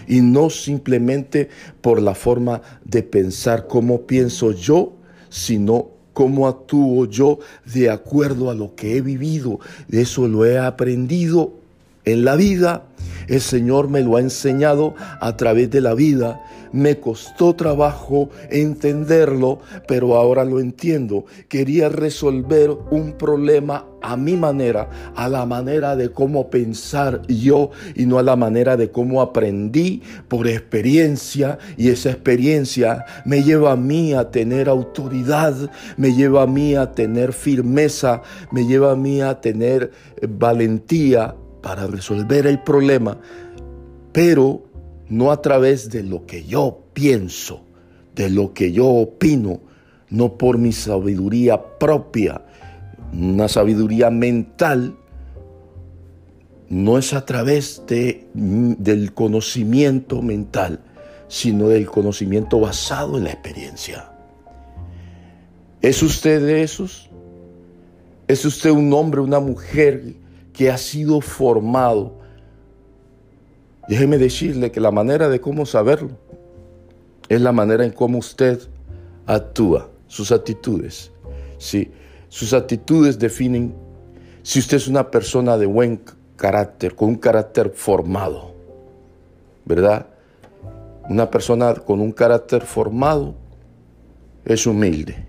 y 0.08 0.22
no 0.22 0.50
simplemente 0.50 1.50
por 1.82 2.02
la 2.02 2.16
forma 2.16 2.62
de 2.84 3.04
pensar 3.04 3.68
cómo 3.68 4.08
pienso 4.08 4.52
yo, 4.52 4.98
sino 5.30 5.92
cómo 6.14 6.48
actúo 6.48 7.06
yo 7.06 7.40
de 7.66 7.90
acuerdo 7.90 8.50
a 8.50 8.56
lo 8.56 8.76
que 8.76 8.98
he 8.98 9.02
vivido. 9.02 9.60
Eso 9.90 10.28
lo 10.28 10.46
he 10.46 10.58
aprendido 10.58 11.59
en 12.06 12.26
la 12.26 12.36
vida. 12.36 12.84
El 13.28 13.42
Señor 13.42 13.90
me 13.90 14.02
lo 14.02 14.16
ha 14.18 14.22
enseñado 14.22 14.96
a 15.20 15.38
través 15.38 15.70
de 15.70 15.82
la 15.82 15.94
vida 15.94 16.42
me 16.72 17.00
costó 17.00 17.56
trabajo 17.56 18.30
entenderlo, 18.50 19.60
pero 19.88 20.16
ahora 20.16 20.46
lo 20.46 20.60
entiendo. 20.60 21.26
Quería 21.48 21.90
resolver 21.90 22.72
un 22.92 23.14
problema 23.14 23.86
a 24.02 24.16
mi 24.16 24.38
manera, 24.38 24.90
a 25.16 25.28
la 25.28 25.46
manera 25.46 25.96
de 25.96 26.12
cómo 26.12 26.50
pensar 26.50 27.22
yo 27.28 27.72
y 27.96 28.06
no 28.06 28.18
a 28.18 28.24
la 28.24 28.36
manera 28.36 28.78
de 28.78 28.92
cómo 28.92 29.22
aprendí 29.22 30.02
por 30.28 30.48
experiencia 30.48 31.58
y 31.76 31.90
esa 31.90 32.12
experiencia 32.12 33.06
me 33.26 33.44
lleva 33.44 33.74
a 33.74 33.76
mí 33.76 34.14
a 34.14 34.32
tener 34.32 34.70
autoridad, 34.70 35.70
me 35.98 36.14
lleva 36.14 36.44
a 36.44 36.48
mí 36.48 36.76
a 36.76 36.92
tener 36.94 37.34
firmeza, 37.34 38.22
me 38.52 38.66
lleva 38.66 38.92
a 38.92 38.96
mí 38.96 39.22
a 39.22 39.42
tener 39.42 39.92
valentía 40.30 41.36
para 41.62 41.88
resolver 41.88 42.48
el 42.48 42.60
problema, 42.60 43.18
pero 44.12 44.64
no 45.10 45.32
a 45.32 45.42
través 45.42 45.90
de 45.90 46.04
lo 46.04 46.26
que 46.26 46.46
yo 46.46 46.84
pienso, 46.94 47.62
de 48.16 48.30
lo 48.30 48.54
que 48.54 48.72
yo 48.72 48.86
opino, 48.86 49.62
no 50.10 50.38
por 50.38 50.58
mi 50.58 50.72
sabiduría 50.72 51.78
propia, 51.80 52.42
una 53.14 53.48
sabiduría 53.48 54.10
mental, 54.10 54.96
no 56.70 56.98
es 57.00 57.14
a 57.14 57.26
través 57.26 57.84
de, 57.88 58.28
del 58.34 59.14
conocimiento 59.14 60.22
mental, 60.22 60.80
sino 61.28 61.68
del 61.68 61.88
conocimiento 61.88 62.60
basado 62.60 63.18
en 63.18 63.24
la 63.24 63.32
experiencia. 63.32 64.12
¿Es 65.82 66.04
usted 66.04 66.46
de 66.46 66.64
esos? 66.64 67.10
¿Es 68.28 68.46
usted 68.46 68.70
un 68.70 68.94
hombre, 68.94 69.22
una 69.22 69.40
mujer 69.40 70.16
que 70.60 70.70
ha 70.70 70.78
sido 70.78 71.22
formado 71.22 72.20
Déjeme 73.88 74.18
decirle 74.18 74.74
que 74.74 74.82
la 74.82 74.92
manera 74.92 75.30
de 75.30 75.40
cómo 75.40 75.66
saberlo 75.66 76.12
es 77.30 77.40
la 77.40 77.54
manera 77.54 77.86
en 77.86 77.92
cómo 77.92 78.18
usted 78.18 78.60
actúa, 79.26 79.90
sus 80.08 80.34
actitudes. 80.34 81.14
Sí, 81.58 81.90
sus 82.28 82.52
actitudes 82.52 83.18
definen 83.18 83.74
si 84.44 84.60
usted 84.60 84.76
es 84.76 84.90
una 84.90 85.10
persona 85.10 85.58
de 85.58 85.66
buen 85.66 86.02
carácter, 86.36 86.94
con 86.94 87.08
un 87.08 87.16
carácter 87.16 87.72
formado, 87.74 88.54
¿verdad? 89.64 90.08
Una 91.10 91.32
persona 91.32 91.74
con 91.74 92.02
un 92.02 92.12
carácter 92.12 92.64
formado 92.64 93.34
es 94.44 94.68
humilde. 94.68 95.26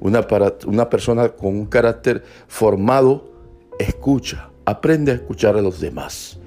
Una, 0.00 0.26
una 0.66 0.90
persona 0.90 1.28
con 1.28 1.56
un 1.56 1.66
carácter 1.66 2.24
formado 2.48 3.29
escucha, 3.80 4.50
aprende 4.64 5.12
a 5.12 5.14
escuchar 5.14 5.56
a 5.56 5.62
los 5.62 5.80
demás. 5.80 6.38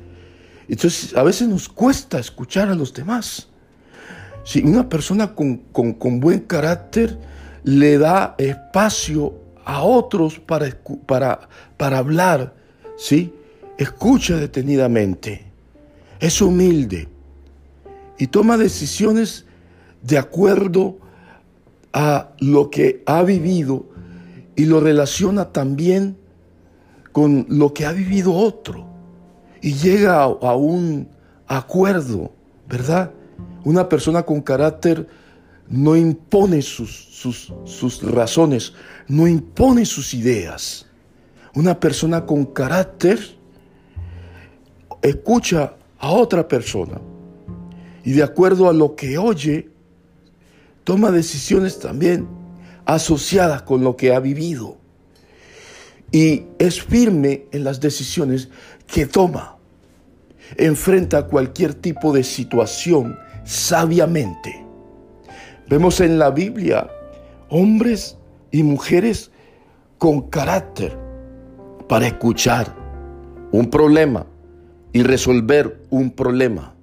Entonces, 0.67 1.15
a 1.15 1.23
veces 1.23 1.47
nos 1.47 1.67
cuesta 1.67 2.19
escuchar 2.19 2.69
a 2.69 2.75
los 2.75 2.93
demás. 2.93 3.47
Si 4.43 4.61
una 4.61 4.87
persona 4.87 5.33
con, 5.35 5.61
buen 6.19 6.41
carácter 6.41 7.17
le 7.63 7.97
da 7.97 8.35
espacio 8.37 9.33
a 9.65 9.83
otros 9.83 10.39
para, 10.39 10.67
para, 11.05 11.47
para 11.77 11.97
hablar, 11.97 12.55
¿sí? 12.97 13.33
escucha 13.77 14.37
detenidamente, 14.37 15.45
es 16.19 16.41
humilde 16.41 17.07
y 18.17 18.27
toma 18.27 18.57
decisiones 18.57 19.45
de 20.01 20.17
acuerdo 20.17 20.97
a 21.93 22.31
lo 22.39 22.69
que 22.69 23.03
ha 23.05 23.23
vivido 23.23 23.85
y 24.55 24.65
lo 24.65 24.79
relaciona 24.79 25.51
también 25.51 26.17
con 27.13 27.46
lo 27.48 27.74
que 27.74 27.86
ha 27.86 27.93
vivido 27.93 28.34
otro 28.34 28.86
y 29.62 29.74
llega 29.75 30.24
a, 30.24 30.55
un 30.55 31.08
acuerdo, 31.48 32.34
¿verdad? 32.67 33.12
Una 33.63 33.88
persona 33.88 34.24
con 34.24 34.41
carácter 34.41 35.08
no 35.70 35.96
impone 35.96 36.62
sus, 36.62 36.91
sus, 37.63 38.03
razones, 38.03 38.74
no 39.08 39.27
impone 39.27 39.86
sus 39.86 40.13
ideas. 40.13 40.88
Una 41.55 41.79
persona 41.79 42.25
con 42.25 42.46
carácter 42.48 43.20
escucha 45.01 45.75
a 46.00 46.12
otra 46.12 46.48
persona 46.48 47.00
y 48.03 48.12
de 48.12 48.24
acuerdo 48.24 48.67
a 48.67 48.74
lo 48.74 48.96
que 48.96 49.17
oye, 49.17 49.70
toma 50.84 51.12
decisiones 51.12 51.79
también 51.79 52.27
asociadas 52.86 53.62
con 53.62 53.84
lo 53.84 53.96
que 53.96 54.13
ha 54.13 54.20
vivido. 54.20 54.82
Y 56.13 56.46
es 56.60 56.82
firme 56.82 57.48
en 57.51 57.65
las 57.65 57.82
decisiones 57.82 58.48
que 58.88 59.05
toma 59.05 59.58
enfrenta 60.58 61.25
cualquier 61.27 61.74
tipo 61.74 62.13
de 62.13 62.24
situación 62.24 63.17
sabiamente. 63.43 64.63
Vemos 65.67 66.00
en 66.01 66.20
la 66.20 66.29
Biblia 66.29 66.89
hombres 67.50 68.17
y 68.51 68.63
mujeres 68.63 69.32
con 69.98 70.29
carácter 70.29 70.98
para 71.88 72.08
escuchar 72.08 72.75
un 73.51 73.70
problema 73.70 74.25
y 74.91 75.03
resolver 75.03 75.82
un 75.89 76.12
problema. 76.12 76.75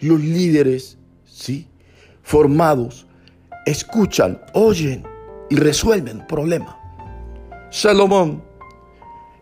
Los 0.00 0.20
líderes, 0.20 0.98
sí, 1.24 1.68
formados, 2.22 3.06
escuchan, 3.66 4.40
oyen 4.52 5.04
y 5.50 5.56
resuelven 5.56 6.26
problemas. 6.26 6.76
Salomón 7.70 8.42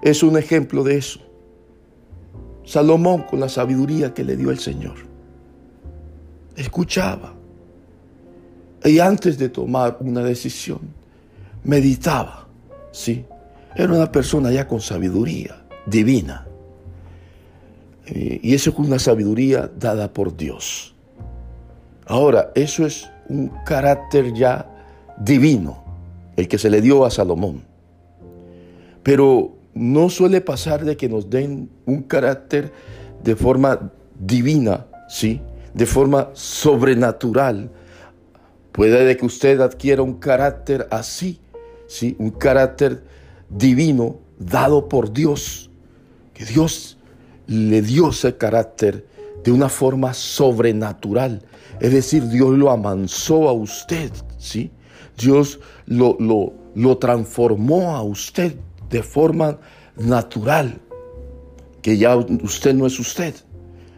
es 0.02 0.22
un 0.22 0.36
ejemplo 0.36 0.82
de 0.84 0.96
eso. 0.96 1.20
Salomón 2.64 3.22
con 3.22 3.40
la 3.40 3.48
sabiduría 3.48 4.14
que 4.14 4.24
le 4.24 4.36
dio 4.36 4.50
el 4.50 4.58
Señor. 4.58 4.96
Escuchaba. 6.56 7.34
Y 8.84 8.98
antes 8.98 9.38
de 9.38 9.48
tomar 9.48 9.98
una 10.00 10.22
decisión, 10.22 10.80
meditaba. 11.64 12.46
Sí, 12.92 13.24
era 13.74 13.92
una 13.92 14.10
persona 14.10 14.50
ya 14.50 14.66
con 14.66 14.80
sabiduría 14.80 15.62
divina. 15.86 16.46
Y 18.06 18.54
eso 18.54 18.70
es 18.70 18.78
una 18.78 18.98
sabiduría 18.98 19.70
dada 19.78 20.12
por 20.12 20.36
Dios. 20.36 20.94
Ahora, 22.06 22.50
eso 22.54 22.84
es 22.84 23.08
un 23.28 23.52
carácter 23.64 24.32
ya 24.32 24.66
divino, 25.18 25.84
el 26.36 26.48
que 26.48 26.58
se 26.58 26.70
le 26.70 26.80
dio 26.80 27.04
a 27.04 27.10
Salomón. 27.10 27.62
Pero 29.04 29.52
no 29.74 30.08
suele 30.10 30.40
pasar 30.40 30.84
de 30.84 30.96
que 30.96 31.08
nos 31.08 31.30
den 31.30 31.70
un 31.86 32.02
carácter 32.02 32.72
de 33.22 33.36
forma 33.36 33.92
divina, 34.18 34.86
¿sí? 35.08 35.40
De 35.74 35.86
forma 35.86 36.30
sobrenatural. 36.32 37.70
Puede 38.72 39.04
de 39.04 39.16
que 39.16 39.26
usted 39.26 39.60
adquiera 39.60 40.02
un 40.02 40.14
carácter 40.14 40.86
así, 40.90 41.40
¿sí? 41.86 42.16
Un 42.18 42.30
carácter 42.30 43.04
divino 43.48 44.18
dado 44.38 44.88
por 44.88 45.12
Dios. 45.12 45.70
Que 46.34 46.44
Dios 46.44 46.98
le 47.46 47.82
dio 47.82 48.10
ese 48.10 48.36
carácter 48.36 49.06
de 49.44 49.52
una 49.52 49.68
forma 49.68 50.14
sobrenatural. 50.14 51.42
Es 51.80 51.92
decir, 51.92 52.28
Dios 52.28 52.56
lo 52.56 52.70
amansó 52.70 53.48
a 53.48 53.52
usted, 53.52 54.10
¿sí? 54.38 54.70
Dios 55.16 55.60
lo, 55.86 56.16
lo, 56.18 56.52
lo 56.74 56.98
transformó 56.98 57.94
a 57.96 58.02
usted 58.02 58.54
de 58.90 59.02
forma 59.02 59.58
natural, 59.96 60.80
que 61.82 61.96
ya 61.96 62.16
usted 62.16 62.74
no 62.74 62.86
es 62.86 62.98
usted. 62.98 63.34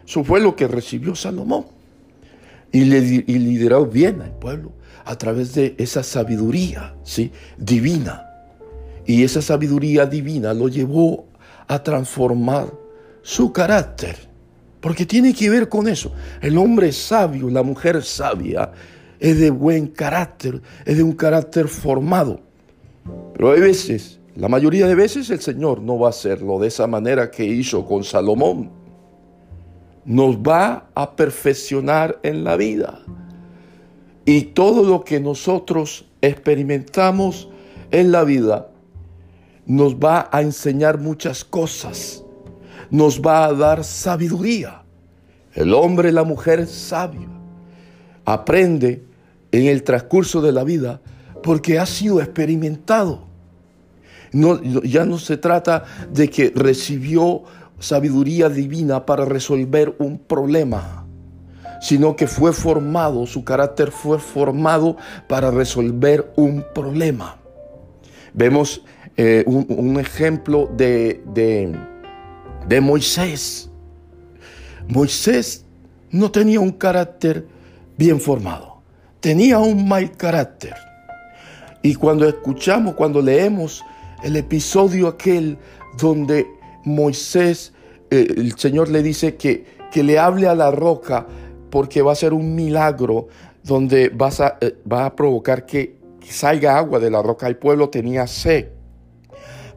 Eso 0.07 0.23
fue 0.23 0.39
lo 0.39 0.55
que 0.55 0.67
recibió 0.67 1.15
Salomón. 1.15 1.65
Y, 2.71 2.85
le, 2.85 2.99
y 2.99 3.37
lideró 3.39 3.85
bien 3.85 4.21
al 4.21 4.31
pueblo 4.31 4.71
a 5.05 5.15
través 5.15 5.53
de 5.53 5.75
esa 5.77 6.01
sabiduría 6.01 6.95
¿sí? 7.03 7.31
divina. 7.57 8.29
Y 9.05 9.23
esa 9.23 9.41
sabiduría 9.41 10.05
divina 10.05 10.53
lo 10.53 10.69
llevó 10.69 11.27
a 11.67 11.83
transformar 11.83 12.73
su 13.21 13.51
carácter. 13.51 14.15
Porque 14.79 15.05
tiene 15.05 15.33
que 15.33 15.49
ver 15.49 15.69
con 15.69 15.87
eso. 15.87 16.13
El 16.41 16.57
hombre 16.57 16.91
sabio, 16.91 17.49
la 17.49 17.63
mujer 17.63 18.03
sabia, 18.03 18.71
es 19.19 19.39
de 19.39 19.49
buen 19.49 19.87
carácter, 19.87 20.61
es 20.85 20.97
de 20.97 21.03
un 21.03 21.13
carácter 21.13 21.67
formado. 21.67 22.41
Pero 23.33 23.51
hay 23.51 23.61
veces, 23.61 24.19
la 24.35 24.47
mayoría 24.47 24.87
de 24.87 24.95
veces 24.95 25.29
el 25.29 25.41
Señor 25.41 25.81
no 25.81 25.99
va 25.99 26.07
a 26.07 26.09
hacerlo 26.09 26.57
de 26.59 26.67
esa 26.67 26.87
manera 26.87 27.29
que 27.29 27.45
hizo 27.45 27.85
con 27.85 28.03
Salomón. 28.03 28.71
Nos 30.05 30.37
va 30.37 30.89
a 30.95 31.15
perfeccionar 31.15 32.19
en 32.23 32.43
la 32.43 32.57
vida. 32.57 32.99
Y 34.25 34.41
todo 34.41 34.83
lo 34.83 35.03
que 35.03 35.19
nosotros 35.19 36.05
experimentamos 36.21 37.49
en 37.91 38.11
la 38.11 38.23
vida 38.23 38.69
nos 39.65 39.95
va 39.95 40.29
a 40.31 40.41
enseñar 40.41 40.99
muchas 40.99 41.45
cosas. 41.45 42.23
Nos 42.89 43.21
va 43.21 43.45
a 43.45 43.53
dar 43.53 43.83
sabiduría. 43.83 44.83
El 45.53 45.73
hombre 45.73 46.09
y 46.09 46.11
la 46.11 46.23
mujer 46.23 46.65
sabio 46.65 47.29
aprende 48.25 49.05
en 49.51 49.67
el 49.67 49.83
transcurso 49.83 50.41
de 50.41 50.51
la 50.51 50.63
vida 50.63 51.01
porque 51.43 51.77
ha 51.77 51.85
sido 51.85 52.19
experimentado. 52.19 53.32
No, 54.33 54.61
ya 54.61 55.05
no 55.05 55.19
se 55.19 55.37
trata 55.37 55.83
de 56.11 56.29
que 56.29 56.51
recibió 56.55 57.43
sabiduría 57.79 58.49
divina 58.49 59.05
para 59.05 59.25
resolver 59.25 59.95
un 59.99 60.17
problema, 60.17 61.05
sino 61.81 62.15
que 62.15 62.27
fue 62.27 62.53
formado, 62.53 63.27
su 63.27 63.43
carácter 63.43 63.91
fue 63.91 64.19
formado 64.19 64.97
para 65.27 65.51
resolver 65.51 66.31
un 66.35 66.65
problema. 66.73 67.37
Vemos 68.33 68.83
eh, 69.17 69.43
un, 69.45 69.99
ejemplo 69.99 70.69
de, 70.75 71.21
de, 71.33 71.75
de 72.67 72.81
Moisés. 72.81 73.69
Moisés 74.87 75.65
no 76.09 76.31
tenía 76.31 76.59
un 76.59 76.71
carácter 76.71 77.45
bien 77.97 78.19
formado, 78.19 78.81
tenía 79.19 79.59
un 79.59 79.87
mal 79.87 80.11
carácter. 80.17 80.73
Y 81.81 81.95
cuando 81.95 82.27
escuchamos, 82.27 82.95
cuando 82.95 83.21
leemos 83.21 83.83
el 84.23 84.35
episodio 84.35 85.07
aquel 85.07 85.57
donde 85.97 86.47
Moisés, 86.85 87.73
eh, 88.09 88.27
el 88.35 88.57
Señor 88.57 88.89
le 88.89 89.03
dice 89.03 89.35
que, 89.35 89.65
que 89.91 90.03
le 90.03 90.17
hable 90.17 90.47
a 90.47 90.55
la 90.55 90.71
roca 90.71 91.27
porque 91.69 92.01
va 92.01 92.13
a 92.13 92.15
ser 92.15 92.33
un 92.33 92.55
milagro 92.55 93.27
donde 93.63 94.09
vas 94.09 94.39
a, 94.39 94.57
eh, 94.61 94.75
va 94.89 95.05
a 95.05 95.15
provocar 95.15 95.65
que 95.65 95.97
salga 96.21 96.77
agua 96.77 96.99
de 96.99 97.11
la 97.11 97.21
roca. 97.21 97.47
El 97.47 97.57
pueblo 97.57 97.89
tenía 97.89 98.27
sed. 98.27 98.67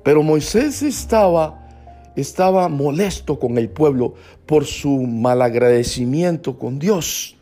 Pero 0.03 0.23
Moisés 0.23 0.83
estaba, 0.83 1.67
estaba 2.15 2.69
molesto 2.69 3.39
con 3.39 3.59
el 3.59 3.69
pueblo 3.69 4.15
por 4.47 4.65
su 4.65 5.01
malagradecimiento 5.01 6.59
con 6.59 6.79
Dios, 6.79 7.37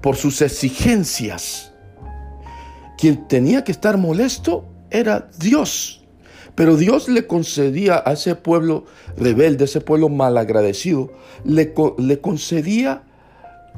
por 0.00 0.16
sus 0.16 0.42
exigencias. 0.42 1.72
Quien 2.98 3.26
tenía 3.26 3.64
que 3.64 3.72
estar 3.72 3.96
molesto 3.96 4.66
era 4.90 5.30
Dios. 5.38 6.01
Pero 6.54 6.76
Dios 6.76 7.08
le 7.08 7.26
concedía 7.26 8.02
a 8.04 8.12
ese 8.12 8.34
pueblo 8.34 8.84
rebelde, 9.16 9.64
ese 9.64 9.80
pueblo 9.80 10.08
malagradecido, 10.08 11.12
le, 11.44 11.72
concedía 12.20 13.02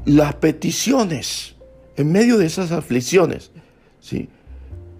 las 0.04 0.34
peticiones 0.34 1.54
en 1.96 2.10
medio 2.10 2.36
de 2.38 2.46
esas 2.46 2.72
aflicciones. 2.72 3.52
¿sí? 4.00 4.28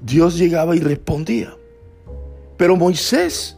Dios 0.03 0.39
llegaba 0.39 0.77
y 0.77 0.81
respondía. 0.81 1.57
Pero 2.57 2.77
Moisés 2.77 3.57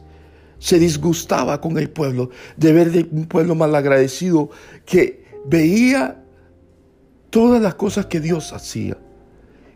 se 0.59 0.79
disgustaba 0.79 1.61
con 1.61 1.77
el 1.79 1.91
pueblo 1.91 2.31
de 2.57 2.73
ver 2.73 3.09
un 3.11 3.27
pueblo 3.27 3.55
malagradecido 3.55 4.51
que 4.87 5.25
veía 5.45 6.23
todas 7.29 7.61
las 7.61 7.75
cosas 7.75 8.07
que 8.07 8.21
Dios 8.21 8.55
hacía 8.55 8.97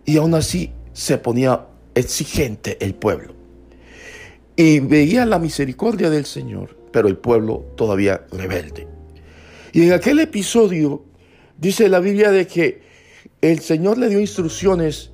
y 0.06 0.16
aún 0.16 0.35
así 0.35 0.73
se 0.94 1.18
ponía 1.18 1.66
exigente 1.94 2.78
el 2.80 2.94
pueblo. 2.94 3.39
Y 4.56 4.80
veía 4.80 5.25
la 5.26 5.39
misericordia 5.39 6.10
del 6.10 6.26
Señor, 6.26 6.76
pero 6.93 7.08
el 7.08 7.17
pueblo 7.17 7.65
todavía 7.76 8.25
rebelde. 8.30 8.86
Y 9.73 9.86
en 9.86 9.93
aquel 9.93 10.21
episodio 10.21 11.04
dice 11.58 11.89
la 11.89 12.00
Biblia 12.00 12.30
de 12.30 12.47
que 12.47 12.82
el 13.41 13.60
Señor 13.60 13.99
le 13.99 14.08
dio 14.08 14.21
instrucciones 14.21 15.10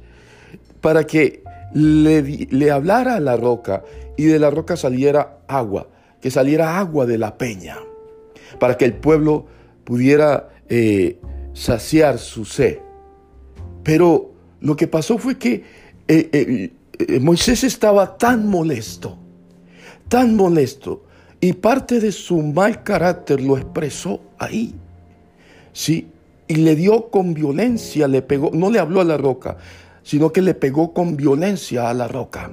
para 0.80 1.04
que 1.04 1.42
le, 1.74 2.70
hablara 2.70 3.16
a 3.16 3.20
la 3.20 3.36
roca 3.36 3.84
y 4.16 4.24
de 4.24 4.38
la 4.38 4.50
roca 4.50 4.76
saliera 4.76 5.40
agua, 5.48 5.88
que 6.20 6.30
saliera 6.30 6.78
agua 6.78 7.06
de 7.06 7.18
la 7.18 7.36
peña, 7.36 7.78
para 8.58 8.76
que 8.76 8.84
el 8.84 8.94
pueblo 8.94 9.46
pudiera 9.84 10.48
eh, 10.68 11.18
saciar 11.52 12.18
su 12.18 12.44
sed. 12.44 12.78
Pero 13.82 14.32
lo 14.60 14.76
que 14.76 14.88
pasó 14.88 15.18
fue 15.18 15.38
que 15.38 15.64
eh, 16.08 16.70
eh, 16.98 17.20
Moisés 17.20 17.64
estaba 17.64 18.16
tan 18.16 18.46
molesto, 18.48 19.18
tan 20.08 20.36
molesto, 20.36 21.02
y 21.40 21.52
parte 21.52 22.00
de 22.00 22.12
su 22.12 22.40
mal 22.42 22.82
carácter 22.82 23.40
lo 23.40 23.56
expresó 23.56 24.20
ahí. 24.38 24.74
Sí, 25.72 26.08
y 26.48 26.56
le 26.56 26.74
dio 26.76 27.10
con 27.10 27.34
violencia, 27.34 28.08
le 28.08 28.22
pegó, 28.22 28.50
no 28.52 28.70
le 28.70 28.78
habló 28.78 29.00
a 29.00 29.04
la 29.04 29.16
roca, 29.16 29.58
sino 30.02 30.32
que 30.32 30.42
le 30.42 30.54
pegó 30.54 30.92
con 30.92 31.16
violencia 31.16 31.90
a 31.90 31.94
la 31.94 32.08
roca. 32.08 32.50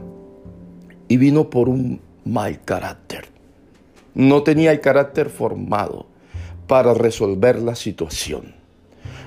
Y 1.08 1.18
vino 1.18 1.50
por 1.50 1.70
un 1.70 2.02
mal 2.26 2.62
carácter. 2.64 3.26
No 4.16 4.44
tenía 4.44 4.72
el 4.72 4.80
carácter 4.80 5.30
formado 5.30 6.08
para 6.68 6.94
resolver 6.94 7.62
la 7.62 7.76
situación. 7.76 8.56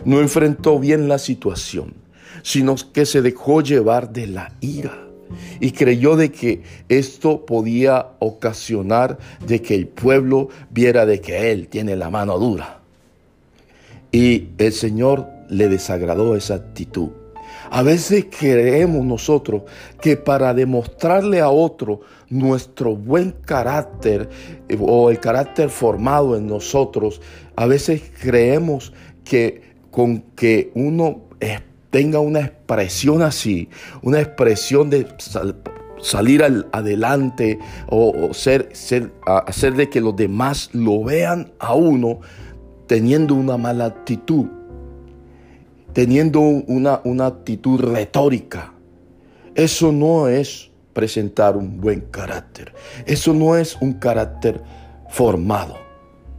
No 0.05 0.21
enfrentó 0.21 0.79
bien 0.79 1.09
la 1.09 1.19
situación, 1.19 1.95
sino 2.43 2.77
que 2.93 3.07
se 3.07 3.23
dejó 3.23 3.61
llevar 3.61 4.13
de 4.13 4.27
la 4.27 4.53
ira 4.61 5.06
y 5.61 5.73
creyó 5.73 6.17
de 6.17 6.31
que 6.33 6.63
esto 6.89 7.47
podía 7.47 8.09
ocasionar 8.19 9.19
de 9.47 9.63
que 9.63 9.75
el 9.75 9.89
pueblo 9.89 10.49
viera 10.71 11.07
de 11.07 11.21
que 11.21 11.53
él 11.53 11.69
tiene 11.69 11.97
la 11.97 12.11
mano 12.11 12.39
dura. 12.39 12.81
Y 14.13 14.49
el 14.59 14.73
Señor 14.73 15.27
le 15.49 15.69
desagradó 15.69 16.37
esa 16.37 16.55
actitud 16.55 17.11
a 17.71 17.83
veces 17.83 18.27
creemos 18.39 19.05
nosotros 19.05 19.63
que 20.01 20.17
para 20.17 20.55
demostrarle 20.55 21.41
a 21.41 21.51
otro 21.51 22.01
nuestro 22.29 22.97
buen 22.97 23.33
carácter 23.33 24.29
eh, 24.69 24.79
o 24.81 25.11
el 25.11 25.21
carácter 25.21 25.71
formado 25.71 26.37
en 26.37 26.47
nosotros, 26.47 27.21
a 27.57 27.67
veces 27.67 28.03
creemos 28.21 28.93
que 29.25 29.63
con 29.91 30.21
que 30.37 30.71
uno 30.75 31.23
tenga 31.97 32.21
una 32.21 32.41
expresión 32.41 33.23
así, 33.23 33.71
una 34.03 34.21
expresión 34.21 34.91
de 34.91 35.07
salir 35.99 36.45
adelante 36.71 37.59
o, 37.89 38.35
ser, 38.35 38.69
ser, 38.75 39.15
hacer 39.25 39.73
de 39.77 39.89
que 39.89 40.03
los 40.03 40.15
demás 40.15 40.69
lo 40.75 41.03
vean 41.05 41.53
a 41.59 41.73
uno 41.73 42.21
teniendo 42.87 43.35
una 43.35 43.57
mala 43.57 43.87
actitud 43.87 44.45
teniendo 45.95 46.41
una, 46.41 47.01
una 47.05 47.25
actitud 47.25 47.81
retórica. 47.81 48.75
Eso 49.55 49.91
no 49.91 50.29
es 50.29 50.71
presentar 50.93 51.57
un 51.57 51.81
buen 51.81 52.03
carácter. 52.03 52.75
Eso 53.07 53.33
no 53.33 53.57
es 53.57 53.75
un 53.81 53.95
carácter 53.95 54.63
formado. 55.09 55.79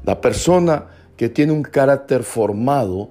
La 0.03 0.21
persona 0.21 0.85
que 1.15 1.29
tiene 1.29 1.51
un 1.51 1.63
carácter 1.63 2.21
formado, 2.21 3.09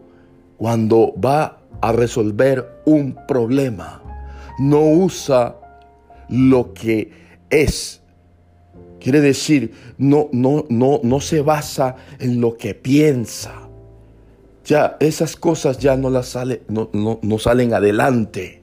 cuando 0.57 1.13
va 1.21 1.59
a 1.81 1.93
resolver 1.93 2.83
un 2.85 3.17
problema, 3.27 4.03
no 4.59 4.83
usa 4.83 5.57
lo 6.29 6.73
que 6.73 7.11
es. 7.51 8.03
Quiere 9.01 9.21
decir, 9.21 9.73
no, 9.99 10.29
no, 10.33 10.65
no, 10.69 11.01
no 11.03 11.21
se 11.21 11.43
basa 11.43 11.97
en 12.19 12.41
lo 12.41 12.57
que 12.57 12.75
piensa 12.75 13.67
ya 14.67 14.97
esas 14.99 15.37
cosas 15.37 15.79
ya 15.79 15.97
no, 15.97 16.11
las 16.11 16.27
sale, 16.27 16.63
no, 16.69 16.91
no, 16.93 17.39
salen 17.39 17.73
adelante, 17.73 18.63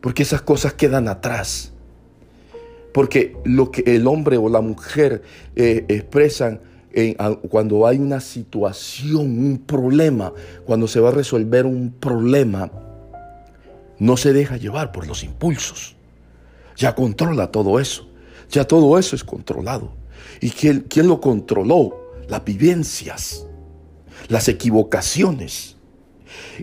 porque 0.00 0.22
esas 0.22 0.40
cosas 0.42 0.72
quedan 0.72 1.06
atrás. 1.06 1.72
Porque 2.94 3.36
lo 3.44 3.70
que 3.70 3.82
el 3.86 4.06
hombre 4.06 4.38
o 4.38 4.48
la 4.48 4.60
mujer 4.60 5.22
eh, 5.54 5.84
expresan 5.88 6.60
cuando 7.48 7.86
hay 7.86 7.98
una 7.98 8.20
situación, 8.20 9.38
un 9.38 9.58
problema, 9.58 10.32
cuando 10.64 10.86
se 10.86 11.00
va 11.00 11.08
a 11.08 11.12
resolver 11.12 11.66
un 11.66 11.90
problema, 11.92 12.70
no 13.98 14.16
se 14.16 14.32
deja 14.32 14.56
llevar 14.56 14.92
por 14.92 15.06
los 15.06 15.24
impulsos. 15.24 15.96
Ya 16.76 16.94
controla 16.94 17.50
todo 17.50 17.78
eso. 17.78 18.08
Ya 18.50 18.64
todo 18.64 18.98
eso 18.98 19.16
es 19.16 19.24
controlado. 19.24 19.92
¿Y 20.40 20.50
quién, 20.50 20.86
quién 20.88 21.08
lo 21.08 21.20
controló? 21.20 22.12
Las 22.28 22.44
vivencias 22.44 23.46
las 24.28 24.48
equivocaciones. 24.48 25.76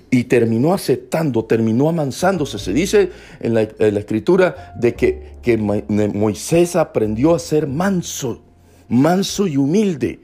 Y 0.10 0.26
terminó 0.26 0.74
aceptando, 0.74 1.46
terminó 1.46 1.90
amansándose. 1.90 2.58
Se 2.60 2.74
dice 2.74 3.12
en 3.40 3.54
la, 3.54 3.62
escritura 3.62 4.74
de 4.80 4.96
que, 4.96 5.38
que 5.42 5.58
Moisés 5.58 6.76
aprendió 6.76 7.36
a 7.36 7.40
ser 7.40 7.68
manso, 7.68 8.42
manso 8.90 9.48
y 9.48 9.56
humilde. 9.58 10.20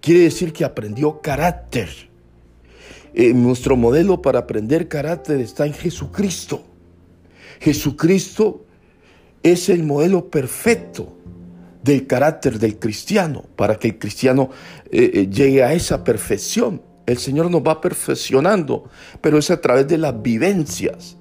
Quiere 0.00 0.20
decir 0.20 0.52
que 0.52 0.64
aprendió 0.64 1.20
carácter. 1.20 1.88
eh, 3.14 3.32
nuestro 3.32 3.76
modelo 3.76 4.20
para 4.20 4.40
aprender 4.40 4.88
carácter 4.88 5.40
está 5.40 5.64
en 5.64 5.72
Jesucristo. 5.72 6.64
Jesucristo 7.60 8.66
es 9.42 9.68
el 9.70 9.84
modelo 9.84 10.28
perfecto 10.28 11.16
del 11.82 12.06
carácter 12.06 12.58
del 12.58 12.78
cristiano, 12.78 13.44
para 13.56 13.76
que 13.76 13.88
el 13.88 13.98
cristiano 13.98 14.50
eh, 14.90 15.10
eh, 15.14 15.28
llegue 15.28 15.62
a 15.62 15.72
esa 15.72 16.04
perfección. 16.04 16.82
El 17.06 17.18
Señor 17.18 17.50
nos 17.50 17.62
va 17.62 17.80
perfeccionando, 17.80 18.90
pero 19.20 19.38
es 19.38 19.50
a 19.50 19.60
través 19.60 19.86
de 19.88 19.96
las 19.96 20.20
vivencias, 20.20 21.16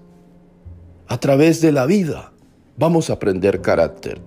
a 1.07 1.19
través 1.19 1.61
de 1.61 1.71
la 1.71 1.85
vida. 1.85 2.33
Vamos 2.77 3.09
a 3.09 3.13
aprender 3.13 3.61
carácter. 3.61 4.19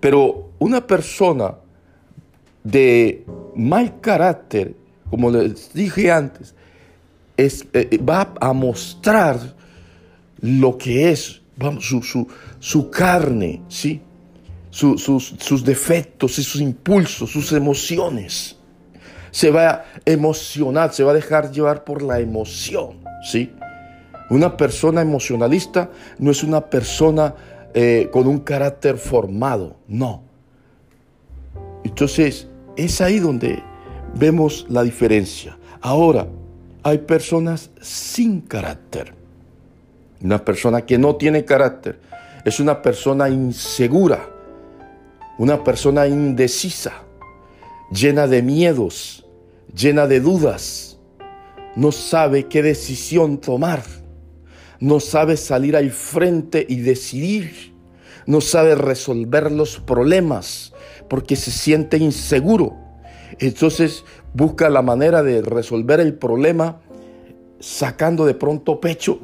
Pero 0.00 0.52
una 0.60 0.86
persona 0.86 1.56
de 2.66 3.24
mal 3.54 4.00
carácter, 4.00 4.74
como 5.08 5.30
les 5.30 5.72
dije 5.72 6.10
antes, 6.10 6.54
es, 7.36 7.66
eh, 7.72 7.98
va 7.98 8.34
a 8.40 8.52
mostrar 8.52 9.38
lo 10.40 10.76
que 10.76 11.10
es 11.10 11.42
su, 11.80 12.02
su, 12.02 12.26
su 12.58 12.90
carne, 12.90 13.62
¿sí? 13.68 14.02
sus, 14.70 15.64
defectos 15.64 16.38
y 16.38 16.42
sus 16.42 16.60
impulsos, 16.60 17.30
sus 17.30 17.52
emociones. 17.52 18.56
Se 19.30 19.50
va 19.50 19.68
a 19.68 19.84
emocionar, 20.04 20.92
se 20.92 21.04
va 21.04 21.12
a 21.12 21.14
dejar 21.14 21.50
llevar 21.50 21.84
por 21.84 22.02
la 22.02 22.20
emoción, 22.20 22.98
¿sí? 23.22 23.52
Una 24.28 24.56
persona 24.56 25.02
emocionalista 25.02 25.90
no 26.18 26.30
es 26.30 26.42
una 26.42 26.66
persona 26.68 27.34
eh, 27.74 28.08
con 28.12 28.26
un 28.26 28.40
carácter 28.40 28.98
formado, 28.98 29.76
no. 29.86 30.22
Entonces, 31.84 32.48
es 32.76 33.00
ahí 33.00 33.18
donde 33.18 33.62
vemos 34.14 34.66
la 34.68 34.82
diferencia. 34.82 35.58
Ahora, 35.80 36.26
hay 36.82 36.98
personas 36.98 37.70
sin 37.80 38.40
carácter. 38.40 39.14
Una 40.22 40.44
persona 40.44 40.86
que 40.86 40.98
no 40.98 41.16
tiene 41.16 41.44
carácter 41.44 42.00
es 42.44 42.60
una 42.60 42.80
persona 42.80 43.28
insegura, 43.28 44.30
una 45.38 45.62
persona 45.64 46.06
indecisa, 46.06 47.02
llena 47.90 48.26
de 48.26 48.42
miedos, 48.42 49.26
llena 49.74 50.06
de 50.06 50.20
dudas. 50.20 50.98
No 51.74 51.92
sabe 51.92 52.46
qué 52.46 52.62
decisión 52.62 53.38
tomar. 53.38 53.82
No 54.78 55.00
sabe 55.00 55.36
salir 55.36 55.76
al 55.76 55.90
frente 55.90 56.64
y 56.68 56.76
decidir. 56.76 57.74
No 58.26 58.40
sabe 58.40 58.74
resolver 58.74 59.52
los 59.52 59.78
problemas 59.80 60.72
porque 61.08 61.36
se 61.36 61.50
siente 61.50 61.96
inseguro. 61.98 62.74
Entonces 63.38 64.04
busca 64.34 64.68
la 64.70 64.82
manera 64.82 65.22
de 65.22 65.42
resolver 65.42 66.00
el 66.00 66.14
problema 66.14 66.80
sacando 67.60 68.26
de 68.26 68.34
pronto 68.34 68.80
pecho 68.80 69.20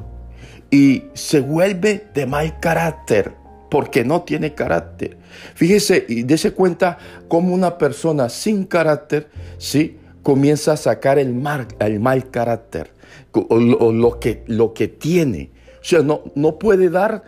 y 0.69 1.03
se 1.13 1.39
vuelve 1.39 2.07
de 2.13 2.25
mal 2.25 2.59
carácter 2.59 3.33
porque 3.69 4.03
no 4.03 4.21
tiene 4.21 4.53
carácter. 4.53 5.17
Fíjese 5.55 6.05
y 6.07 6.23
dése 6.23 6.51
cuenta 6.51 6.97
cómo 7.27 7.53
una 7.53 7.77
persona 7.77 8.29
sin 8.29 8.65
carácter, 8.65 9.29
¿sí? 9.57 9.97
comienza 10.23 10.73
a 10.73 10.77
sacar 10.77 11.19
el 11.19 11.33
mal, 11.33 11.67
el 11.79 11.99
mal 11.99 12.31
carácter 12.31 12.91
o, 13.33 13.59
lo, 13.91 14.19
que, 14.19 14.43
lo 14.47 14.73
que 14.73 14.87
tiene. 14.87 15.51
O 15.81 15.85
sea, 15.85 16.01
no, 16.01 16.21
no 16.35 16.57
puede 16.57 16.89
dar 16.89 17.23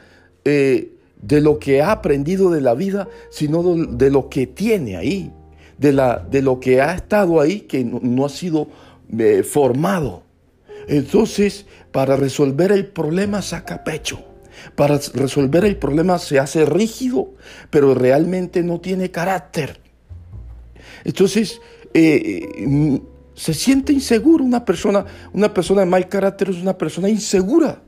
eh, 0.45 0.94
de 1.25 1.41
lo 1.41 1.57
que 1.57 1.81
ha 1.81 1.91
aprendido 1.91 2.51
de 2.51 2.61
la 2.61 2.75
vida, 2.75 3.07
sino 3.31 3.63
de, 3.63 4.11
lo 4.11 4.29
que 4.29 4.45
tiene 4.45 4.95
ahí, 4.95 5.33
de, 5.79 5.91
la, 5.91 6.19
de 6.19 6.43
lo 6.43 6.59
que 6.59 6.81
ha 6.81 6.93
estado 6.93 7.41
ahí 7.41 7.61
que 7.61 7.83
no, 7.83 8.25
ha 8.25 8.29
sido 8.29 8.67
eh, 9.17 9.41
formado. 9.41 10.21
Entonces, 10.87 11.65
para 11.91 12.15
resolver 12.15 12.71
el 12.71 12.85
problema 12.85 13.41
saca 13.41 13.83
pecho. 13.83 14.23
Para 14.75 14.99
resolver 15.13 15.65
el 15.65 15.77
problema 15.77 16.19
se 16.19 16.37
hace 16.37 16.63
rígido, 16.63 17.33
pero 17.71 17.95
realmente 17.95 18.61
no 18.61 18.79
tiene 18.79 19.09
carácter. 19.09 19.79
Entonces, 21.03 21.59
eh, 21.95 22.41
eh, 22.55 23.01
se 23.33 23.53
siente 23.55 23.93
inseguro 23.93 24.43
una 24.43 24.63
persona, 24.63 25.05
una 25.33 25.51
persona 25.51 25.81
de 25.81 25.87
mal 25.87 26.07
carácter 26.07 26.51
es 26.51 26.57
una 26.57 26.77
persona 26.77 27.09
insegura. 27.09 27.81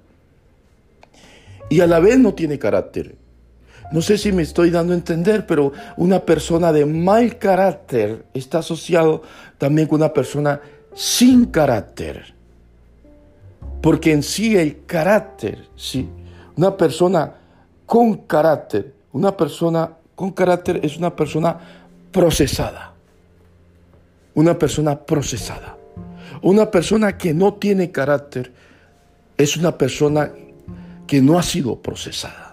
Y 1.69 1.82
a 1.82 1.88
la 1.88 2.00
vez 2.00 2.17
no 2.17 2.34
tiene 2.34 2.58
carácter. 2.58 3.27
No 3.91 4.02
sé 4.02 4.17
si 4.17 4.32
me 4.32 4.43
estoy 4.43 4.69
dando 4.69 4.93
a 4.93 4.97
entender, 4.97 5.45
pero 5.45 5.71
una 5.95 6.19
persona 6.19 6.73
de 6.73 6.86
mal 6.86 7.38
carácter 7.38 8.26
está 8.34 8.60
asociado 8.60 9.23
también 9.58 9.88
con 9.88 10.02
una 10.02 10.12
persona 10.12 10.60
sin 10.93 11.45
carácter. 11.45 12.34
Porque 13.82 14.12
en 14.12 14.23
sí 14.23 14.58
el 14.58 14.86
carácter, 14.86 15.69
sí, 15.76 16.10
una 16.58 16.76
persona 16.76 17.36
con 17.86 18.15
carácter, 18.26 18.93
una 19.13 19.36
persona 19.38 19.91
con 20.15 20.32
carácter 20.32 20.82
es 20.84 20.97
una 20.97 21.15
persona 21.15 21.58
procesada. 22.12 22.93
Una 24.34 24.58
persona 24.58 25.00
procesada. 25.00 25.78
Una 26.41 26.69
persona 26.69 27.17
que 27.17 27.34
no 27.34 27.54
tiene 27.54 27.91
carácter 27.91 28.52
es 29.38 29.56
una 29.56 29.78
persona 29.78 30.32
que 31.06 31.21
no 31.21 31.39
ha 31.39 31.43
sido 31.43 31.82
procesada. 31.82 32.46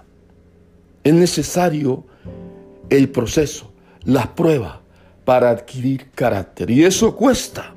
Es 1.05 1.14
necesario 1.14 2.05
el 2.88 3.11
proceso, 3.11 3.73
las 4.05 4.29
pruebas 4.29 4.79
para 5.25 5.51
adquirir 5.51 6.11
carácter. 6.14 6.71
Y 6.71 6.85
eso 6.85 7.14
cuesta. 7.14 7.75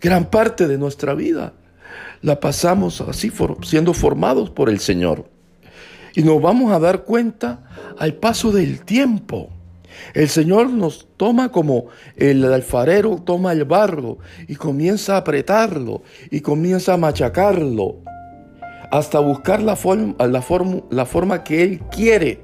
Gran 0.00 0.30
parte 0.30 0.68
de 0.68 0.78
nuestra 0.78 1.14
vida 1.14 1.54
la 2.22 2.38
pasamos 2.38 3.00
así 3.00 3.32
siendo 3.62 3.92
formados 3.92 4.50
por 4.50 4.68
el 4.68 4.78
Señor. 4.78 5.28
Y 6.14 6.22
nos 6.22 6.40
vamos 6.40 6.72
a 6.72 6.78
dar 6.78 7.04
cuenta 7.04 7.94
al 7.98 8.14
paso 8.14 8.52
del 8.52 8.84
tiempo. 8.84 9.50
El 10.14 10.28
Señor 10.28 10.70
nos 10.70 11.08
toma 11.16 11.50
como 11.50 11.86
el 12.16 12.44
alfarero 12.44 13.20
toma 13.24 13.52
el 13.52 13.64
barro 13.64 14.18
y 14.46 14.54
comienza 14.54 15.14
a 15.14 15.18
apretarlo 15.18 16.02
y 16.30 16.40
comienza 16.40 16.94
a 16.94 16.96
machacarlo 16.96 17.96
hasta 18.90 19.18
buscar 19.18 19.62
la, 19.62 19.76
forma, 19.76 20.14
la, 20.18 21.06
forma 21.06 21.44
que 21.44 21.62
Él 21.62 21.80
quiere. 21.90 22.40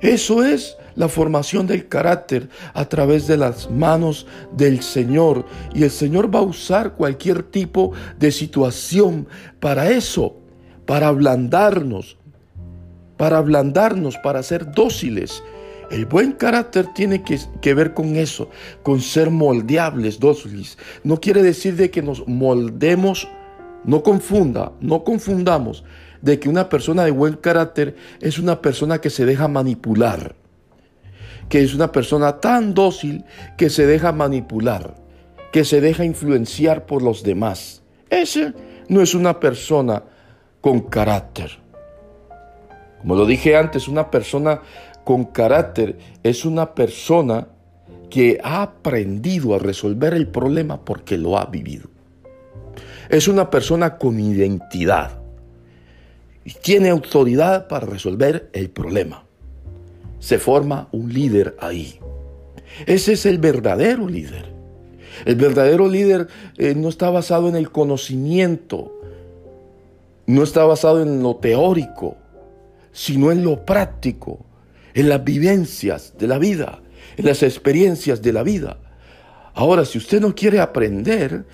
Eso 0.00 0.44
es 0.44 0.76
la 0.94 1.08
formación 1.08 1.66
del 1.66 1.88
carácter 1.88 2.48
a 2.74 2.84
través 2.86 3.26
de 3.26 3.36
las 3.36 3.70
manos 3.70 4.26
del 4.56 4.82
Señor. 4.82 5.44
Y 5.74 5.84
el 5.84 5.90
Señor 5.90 6.34
va 6.34 6.40
a 6.40 6.42
usar 6.42 6.94
cualquier 6.94 7.42
tipo 7.42 7.92
de 8.18 8.32
situación 8.32 9.26
para 9.60 9.90
eso, 9.90 10.36
para 10.86 11.08
ablandarnos, 11.08 12.16
para 13.16 13.38
ablandarnos, 13.38 14.16
para 14.18 14.42
ser 14.42 14.72
dóciles. 14.72 15.42
El 15.90 16.06
buen 16.06 16.32
carácter 16.32 16.86
tiene 16.94 17.22
que, 17.22 17.38
que, 17.60 17.74
ver 17.74 17.92
con 17.92 18.16
eso, 18.16 18.48
con 18.82 19.02
ser 19.02 19.30
moldeables, 19.30 20.18
dóciles. 20.18 20.78
No 21.04 21.20
quiere 21.20 21.42
decir 21.42 21.76
de 21.76 21.90
que 21.90 22.00
nos 22.02 22.26
moldemos, 22.26 23.28
no 23.84 24.02
confunda, 24.02 24.72
no 24.80 25.04
confundamos 25.04 25.84
de 26.20 26.38
que 26.38 26.48
una 26.48 26.68
persona 26.68 27.04
de 27.04 27.10
buen 27.10 27.34
carácter 27.34 27.96
es 28.20 28.38
una 28.38 28.60
persona 28.60 29.00
que 29.00 29.10
se 29.10 29.24
deja 29.24 29.48
manipular 29.48 30.36
que 31.52 31.62
es 31.62 31.74
una 31.74 31.92
persona 31.92 32.40
tan 32.40 32.72
dócil 32.72 33.26
que 33.58 33.68
se 33.68 33.86
deja 33.86 34.10
manipular, 34.10 34.94
que 35.52 35.66
se 35.66 35.82
deja 35.82 36.02
influenciar 36.02 36.86
por 36.86 37.02
los 37.02 37.22
demás. 37.22 37.82
Ese 38.08 38.54
no 38.88 39.02
es 39.02 39.14
una 39.14 39.38
persona 39.38 40.02
con 40.62 40.80
carácter. 40.80 41.50
Como 43.00 43.16
lo 43.16 43.26
dije 43.26 43.54
antes, 43.54 43.86
una 43.86 44.10
persona 44.10 44.62
con 45.04 45.24
carácter 45.26 45.98
es 46.22 46.46
una 46.46 46.74
persona 46.74 47.48
que 48.08 48.40
ha 48.42 48.62
aprendido 48.62 49.54
a 49.54 49.58
resolver 49.58 50.14
el 50.14 50.28
problema 50.28 50.82
porque 50.82 51.18
lo 51.18 51.36
ha 51.36 51.44
vivido. 51.44 51.91
Es 53.08 53.28
una 53.28 53.50
persona 53.50 53.98
con 53.98 54.18
identidad 54.18 55.18
y 56.44 56.52
tiene 56.52 56.90
autoridad 56.90 57.68
para 57.68 57.86
resolver 57.86 58.50
el 58.52 58.70
problema 58.70 59.24
se 60.22 60.38
forma 60.38 60.88
un 60.92 61.12
líder 61.12 61.56
ahí. 61.58 61.98
Ese 62.86 63.14
es 63.14 63.26
el 63.26 63.38
verdadero 63.38 64.08
líder. 64.08 64.52
El 65.24 65.34
verdadero 65.34 65.88
líder 65.88 66.28
eh, 66.56 66.74
no 66.76 66.88
está 66.88 67.10
basado 67.10 67.48
en 67.48 67.56
el 67.56 67.72
conocimiento, 67.72 69.00
no 70.26 70.44
está 70.44 70.64
basado 70.64 71.02
en 71.02 71.22
lo 71.24 71.36
teórico, 71.36 72.16
sino 72.92 73.32
en 73.32 73.42
lo 73.42 73.66
práctico, 73.66 74.46
en 74.94 75.08
las 75.08 75.24
vivencias 75.24 76.14
de 76.16 76.28
la 76.28 76.38
vida, 76.38 76.80
en 77.16 77.26
las 77.26 77.42
experiencias 77.42 78.22
de 78.22 78.32
la 78.32 78.44
vida. 78.44 78.78
Ahora, 79.54 79.84
si 79.84 79.98
usted 79.98 80.20
no 80.20 80.36
quiere 80.36 80.60
aprender, 80.60 81.44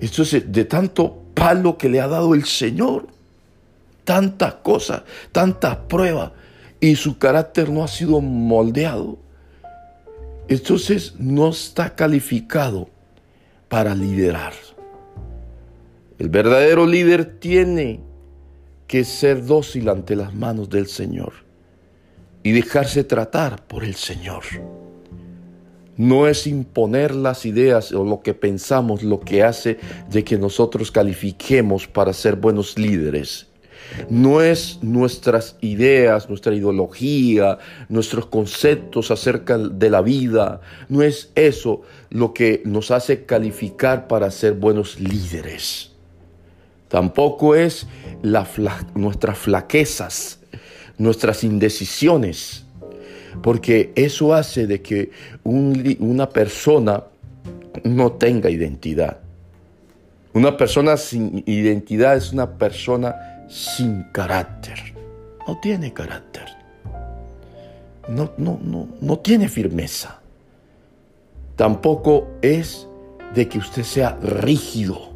esto 0.00 0.22
es 0.22 0.52
de 0.52 0.64
tanto 0.64 1.22
palo 1.34 1.76
que 1.78 1.88
le 1.88 2.00
ha 2.00 2.08
dado 2.08 2.34
el 2.34 2.44
Señor, 2.44 3.06
tantas 4.04 4.54
cosas, 4.54 5.02
tantas 5.32 5.76
pruebas, 5.76 6.32
y 6.80 6.96
su 6.96 7.18
carácter 7.18 7.70
no 7.70 7.82
ha 7.82 7.88
sido 7.88 8.20
moldeado, 8.20 9.18
entonces 10.48 11.14
no 11.18 11.48
está 11.48 11.94
calificado 11.94 12.88
para 13.68 13.94
liderar. 13.94 14.52
El 16.18 16.28
verdadero 16.28 16.86
líder 16.86 17.38
tiene 17.40 18.00
que 18.86 19.04
ser 19.04 19.44
dócil 19.44 19.88
ante 19.88 20.14
las 20.14 20.34
manos 20.34 20.68
del 20.68 20.86
Señor 20.86 21.32
y 22.42 22.52
dejarse 22.52 23.02
tratar 23.02 23.66
por 23.66 23.82
el 23.84 23.94
Señor. 23.94 24.44
No 25.96 26.26
es 26.26 26.46
imponer 26.46 27.14
las 27.14 27.46
ideas 27.46 27.92
o 27.92 28.04
lo 28.04 28.20
que 28.20 28.34
pensamos 28.34 29.02
lo 29.02 29.20
que 29.20 29.42
hace 29.42 29.78
de 30.10 30.24
que 30.24 30.38
nosotros 30.38 30.90
califiquemos 30.90 31.86
para 31.86 32.12
ser 32.12 32.36
buenos 32.36 32.78
líderes. 32.78 33.46
No 34.08 34.40
es 34.40 34.78
nuestras 34.82 35.56
ideas, 35.60 36.28
nuestra 36.28 36.54
ideología, 36.54 37.58
nuestros 37.88 38.26
conceptos 38.26 39.10
acerca 39.10 39.58
de 39.58 39.90
la 39.90 40.00
vida, 40.00 40.60
no 40.88 41.02
es 41.02 41.30
eso 41.34 41.82
lo 42.10 42.32
que 42.32 42.62
nos 42.64 42.90
hace 42.90 43.24
calificar 43.24 44.08
para 44.08 44.30
ser 44.30 44.54
buenos 44.54 44.98
líderes. 44.98 45.92
Tampoco 46.88 47.54
es 47.54 47.86
nuestras 48.94 49.38
flaquezas, 49.38 50.40
nuestras 50.96 51.44
indecisiones, 51.44 52.63
porque 53.42 53.92
eso 53.94 54.34
hace 54.34 54.66
de 54.66 54.82
que 54.82 55.10
una 55.44 56.28
persona 56.28 57.04
no 57.82 58.12
tenga 58.12 58.50
identidad. 58.50 59.18
Una 60.32 60.56
persona 60.56 60.96
sin 60.96 61.42
identidad 61.46 62.16
es 62.16 62.32
una 62.32 62.58
persona 62.58 63.46
sin 63.48 64.02
carácter. 64.12 64.78
No 65.46 65.58
tiene 65.60 65.92
carácter. 65.92 66.44
No, 68.08 68.32
no, 68.36 68.58
no, 68.62 68.88
no 69.00 69.18
tiene 69.18 69.48
firmeza. 69.48 70.20
Tampoco 71.56 72.28
es 72.42 72.88
de 73.34 73.48
que 73.48 73.58
usted 73.58 73.84
sea 73.84 74.18
rígido 74.20 75.14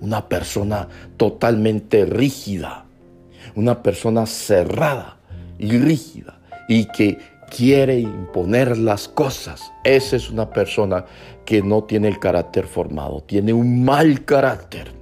una 0.00 0.28
persona 0.28 0.88
totalmente 1.16 2.04
rígida, 2.04 2.84
una 3.54 3.82
persona 3.82 4.26
cerrada 4.26 5.16
y 5.58 5.78
rígida 5.78 6.38
y 6.68 6.86
que 6.86 7.18
quiere 7.48 7.98
imponer 7.98 8.78
las 8.78 9.08
cosas. 9.08 9.72
Esa 9.84 10.16
es 10.16 10.30
una 10.30 10.50
persona 10.50 11.04
que 11.44 11.62
no 11.62 11.84
tiene 11.84 12.08
el 12.08 12.18
carácter 12.18 12.66
formado, 12.66 13.22
tiene 13.22 13.52
un 13.52 13.84
mal 13.84 14.24
carácter. 14.24 14.92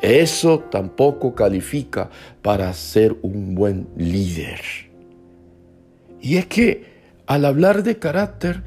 Eso 0.00 0.60
tampoco 0.70 1.34
califica 1.34 2.10
para 2.42 2.72
ser 2.72 3.16
un 3.22 3.54
buen 3.54 3.88
líder. 3.96 4.60
Y 6.20 6.36
es 6.36 6.46
que 6.46 6.94
al 7.26 7.44
hablar 7.44 7.82
de 7.82 7.98
carácter 7.98 8.62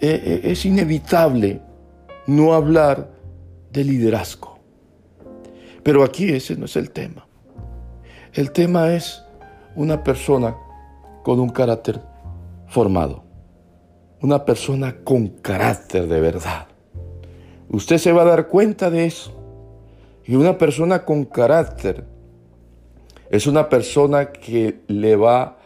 eh, 0.00 0.22
eh, 0.24 0.40
es 0.44 0.64
inevitable 0.64 1.60
no 2.26 2.54
hablar 2.54 3.10
de 3.72 3.84
liderazgo. 3.84 4.58
Pero 5.82 6.02
aquí 6.02 6.30
ese 6.30 6.56
no 6.56 6.64
es 6.64 6.76
el 6.76 6.90
tema. 6.90 7.26
El 8.32 8.50
tema 8.50 8.94
es 8.94 9.22
una 9.76 10.02
persona 10.02 10.56
con 11.24 11.40
un 11.40 11.48
carácter 11.48 12.02
formado. 12.68 13.24
Una 14.20 14.44
persona 14.44 14.98
con 15.02 15.28
carácter 15.28 16.06
de 16.06 16.20
verdad. 16.20 16.68
Usted 17.70 17.98
se 17.98 18.12
va 18.12 18.22
a 18.22 18.26
dar 18.26 18.46
cuenta 18.46 18.90
de 18.90 19.06
eso. 19.06 19.32
Y 20.26 20.36
una 20.36 20.56
persona 20.56 21.04
con 21.04 21.24
carácter 21.24 22.04
es 23.30 23.46
una 23.46 23.68
persona 23.68 24.32
que 24.32 24.82
le 24.86 25.16
va 25.16 25.56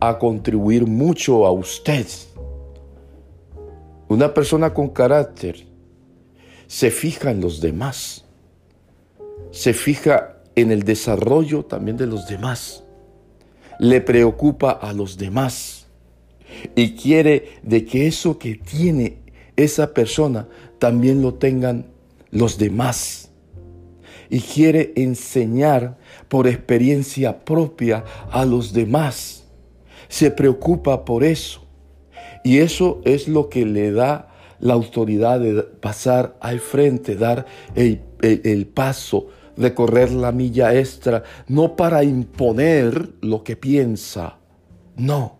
a 0.00 0.18
contribuir 0.18 0.86
mucho 0.86 1.44
a 1.46 1.52
usted. 1.52 2.06
Una 4.08 4.32
persona 4.32 4.72
con 4.72 4.88
carácter 4.88 5.66
se 6.66 6.90
fija 6.90 7.30
en 7.30 7.42
los 7.42 7.60
demás, 7.60 8.24
se 9.50 9.74
fija 9.74 10.38
en 10.54 10.72
el 10.72 10.82
desarrollo 10.82 11.64
también 11.64 11.98
de 11.98 12.06
los 12.06 12.26
demás, 12.26 12.84
le 13.78 14.00
preocupa 14.00 14.70
a 14.70 14.92
los 14.92 15.16
demás 15.16 15.86
y 16.74 16.92
quiere 16.92 17.58
de 17.62 17.84
que 17.84 18.06
eso 18.06 18.38
que 18.38 18.54
tiene 18.54 19.18
esa 19.56 19.92
persona 19.92 20.48
también 20.78 21.22
lo 21.22 21.34
tengan 21.34 21.86
los 22.30 22.58
demás. 22.58 23.30
Y 24.30 24.40
quiere 24.40 24.92
enseñar 24.96 25.96
por 26.28 26.46
experiencia 26.46 27.44
propia 27.44 28.04
a 28.30 28.44
los 28.44 28.72
demás. 28.72 29.44
Se 30.08 30.30
preocupa 30.30 31.04
por 31.04 31.24
eso. 31.24 31.62
Y 32.44 32.58
eso 32.58 33.00
es 33.04 33.26
lo 33.26 33.48
que 33.48 33.64
le 33.64 33.90
da 33.90 34.28
la 34.60 34.74
autoridad 34.74 35.40
de 35.40 35.62
pasar 35.62 36.36
al 36.40 36.60
frente, 36.60 37.16
dar 37.16 37.46
el, 37.74 38.66
paso, 38.66 39.28
recorrer 39.58 40.12
la 40.12 40.32
milla 40.32 40.74
extra, 40.74 41.22
no 41.48 41.76
para 41.76 42.04
imponer 42.04 43.10
lo 43.20 43.42
que 43.42 43.56
piensa, 43.56 44.38
no. 44.96 45.38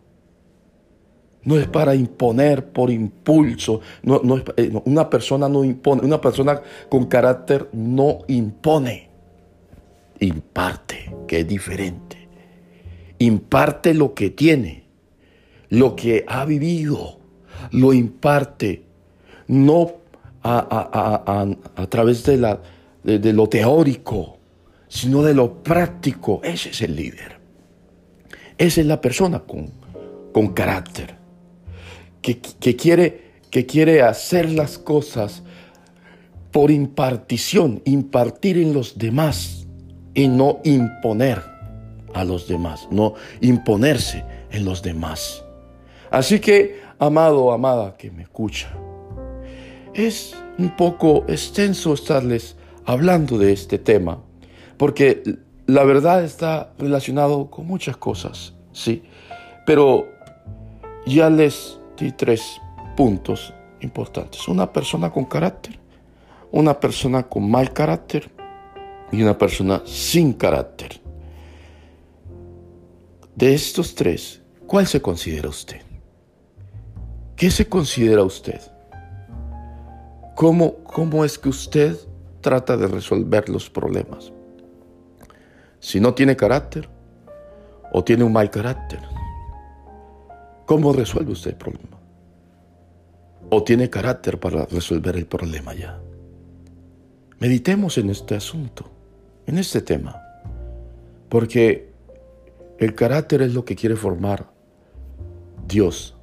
No 1.45 1.57
es 1.57 1.67
para 1.67 1.95
imponer 1.95 2.73
por 2.73 2.91
impulso. 2.91 3.81
No, 4.03 4.21
eh, 4.57 4.71
una 4.85 5.09
persona 5.09 5.49
no 5.49 5.65
impone. 5.65 6.05
Una 6.05 6.21
persona 6.21 6.61
con 6.91 7.07
carácter 7.07 7.71
no 7.73 8.19
impone. 8.27 9.09
Imparte, 10.21 11.11
que 11.27 11.41
es 11.41 11.49
diferente. 11.49 12.29
Imparte 13.19 13.95
lo 13.95 14.13
que 14.15 14.31
tiene, 14.31 14.85
lo 15.71 15.97
que 15.97 16.25
ha 16.29 16.45
vivido. 16.45 17.19
Lo 17.71 17.95
imparte 17.95 18.85
no 19.47 19.93
a, 20.43 21.87
través 21.89 22.25
de, 22.25 22.37
la, 22.37 22.61
de, 23.17 23.33
lo 23.33 23.49
teórico, 23.49 24.39
sino 24.87 25.23
de 25.23 25.33
lo 25.33 25.63
práctico. 25.63 26.41
Ese 26.45 26.71
es 26.71 26.83
el 26.83 26.95
líder. 26.95 27.39
Esa 28.59 28.81
es 28.83 28.87
la 28.87 29.01
persona 29.01 29.41
con, 29.41 29.73
con 30.33 30.49
carácter, 30.49 31.17
que, 32.21 32.39
quiere, 32.77 33.33
que 33.51 33.65
quiere 33.65 34.03
hacer 34.03 34.51
las 34.51 34.77
cosas 34.77 35.43
por 36.51 36.71
impartición, 36.71 37.81
impartir 37.85 38.59
en 38.59 38.75
los 38.75 38.99
demás 38.99 39.67
y 40.13 40.29
no 40.29 40.61
imponer 40.65 41.43
a 42.15 42.25
los 42.25 42.49
demás, 42.49 42.89
no 42.91 43.15
imponerse 43.41 44.25
en 44.51 44.65
los 44.65 44.83
demás. 44.83 45.45
Así 46.11 46.41
que, 46.41 46.81
amado, 46.99 47.53
amada 47.53 47.97
que 47.97 48.11
me 48.11 48.23
escucha, 48.23 48.71
es 49.95 50.35
un 50.59 50.75
poco 50.75 51.25
extenso 51.29 51.95
estarles 51.95 52.58
hablando 52.89 53.37
de 53.37 53.53
este 53.53 53.77
tema, 53.79 54.19
porque 54.79 55.23
la 55.67 55.85
verdad 55.85 56.25
está 56.25 56.73
relacionado 56.79 57.51
con 57.51 57.67
muchas 57.67 57.99
cosas, 57.99 58.55
¿sí? 58.73 59.03
Pero 59.67 60.09
ya 61.05 61.29
les 61.29 61.79
di 61.99 62.13
tres 62.13 62.59
puntos 62.97 63.53
importantes. 63.83 64.49
Una 64.49 64.73
persona 64.73 65.11
con 65.11 65.27
carácter, 65.27 65.79
una 66.51 66.81
persona 66.81 67.25
con 67.25 67.51
mal 67.51 67.75
carácter 67.75 68.31
y 69.13 69.21
una 69.21 69.37
persona 69.37 69.83
sin 69.85 70.33
carácter. 70.33 70.99
De 73.37 73.53
estos 73.53 73.95
tres, 73.95 74.41
¿cuál 74.67 74.87
se 74.87 75.03
considera 75.03 75.51
usted? 75.51 75.83
¿Qué 77.37 77.51
se 77.51 77.69
considera 77.69 78.25
usted? 78.25 78.63
¿Cómo, 80.35 80.77
¿Cómo 80.85 81.27
es 81.27 81.39
que 81.39 81.51
usted 81.51 81.99
trata 82.41 82.77
de 82.77 82.87
resolver 82.87 83.49
los 83.49 83.71
problemas? 83.71 84.33
Si 85.81 86.01
no 86.01 86.15
tiene 86.15 86.37
carácter 86.37 86.89
o 87.93 88.03
tiene 88.05 88.25
un 88.25 88.33
mal 88.33 88.51
carácter, 88.51 89.01
¿cómo 90.67 90.93
resuelve 90.93 91.33
usted 91.33 91.53
el 91.53 91.57
problema? 91.57 91.99
¿O 93.51 93.63
tiene 93.63 93.89
carácter 93.89 94.39
para 94.39 94.67
resolver 94.67 95.17
el 95.17 95.27
problema 95.27 95.75
ya? 95.75 96.01
Meditemos 97.39 97.97
en 97.99 98.11
este 98.11 98.35
asunto, 98.35 98.91
en 99.47 99.59
este 99.59 99.81
tema, 99.81 100.21
porque 101.29 101.93
el 102.79 102.95
carácter 102.95 103.43
es 103.43 103.55
lo 103.55 103.65
que 103.65 103.77
quiere 103.77 103.97
formar 103.97 104.51
Dios 105.67 106.17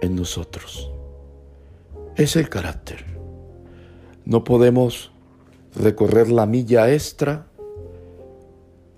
en 0.00 0.16
nosotros. 0.16 0.90
Es 2.16 2.36
el 2.36 2.48
carácter. 2.48 3.04
No 4.24 4.44
podemos 4.44 5.12
recorrer 5.78 6.30
la 6.30 6.46
milla 6.46 6.92
extra 6.92 7.46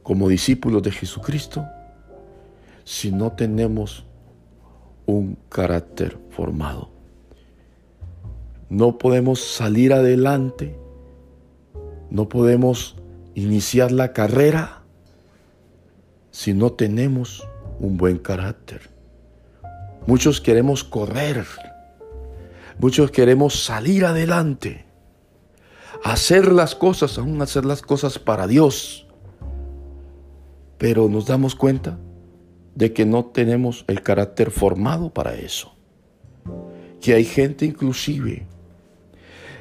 como 0.03 0.29
discípulos 0.29 0.83
de 0.83 0.91
Jesucristo 0.91 1.65
si 2.85 3.13
no 3.13 3.33
tenemos 3.33 4.05
un 5.07 5.37
carácter 5.49 6.19
formado. 6.31 6.91
No 8.69 8.99
podemos 8.99 9.41
salir 9.41 9.93
adelante, 9.93 10.77
no 12.11 12.29
podemos 12.29 12.97
iniciar 13.35 13.93
la 13.93 14.13
carrera 14.13 14.83
si 16.31 16.55
no 16.55 16.73
tenemos 16.73 17.47
un 17.79 17.97
buen 17.97 18.19
carácter. 18.19 18.91
Muchos 20.07 20.41
queremos 20.41 20.83
correr, 20.85 21.45
muchos 22.79 23.11
queremos 23.11 23.65
salir 23.65 24.05
adelante, 24.05 24.85
hacer 26.05 26.53
las 26.53 26.75
cosas, 26.75 27.19
aún 27.19 27.41
hacer 27.43 27.65
las 27.65 27.83
cosas 27.83 28.19
para 28.19 28.47
Dios. 28.47 29.07
Pero 30.79 31.09
nos 31.09 31.27
damos 31.27 31.55
cuenta 31.55 31.99
de 32.75 32.93
que 32.93 33.05
no 33.05 33.27
tenemos 33.27 33.85
el 33.89 34.03
carácter 34.03 34.51
formado 34.51 35.11
para 35.11 35.35
eso. 35.35 35.75
Que 37.01 37.15
hay 37.15 37.25
gente 37.25 37.65
inclusive 37.65 38.47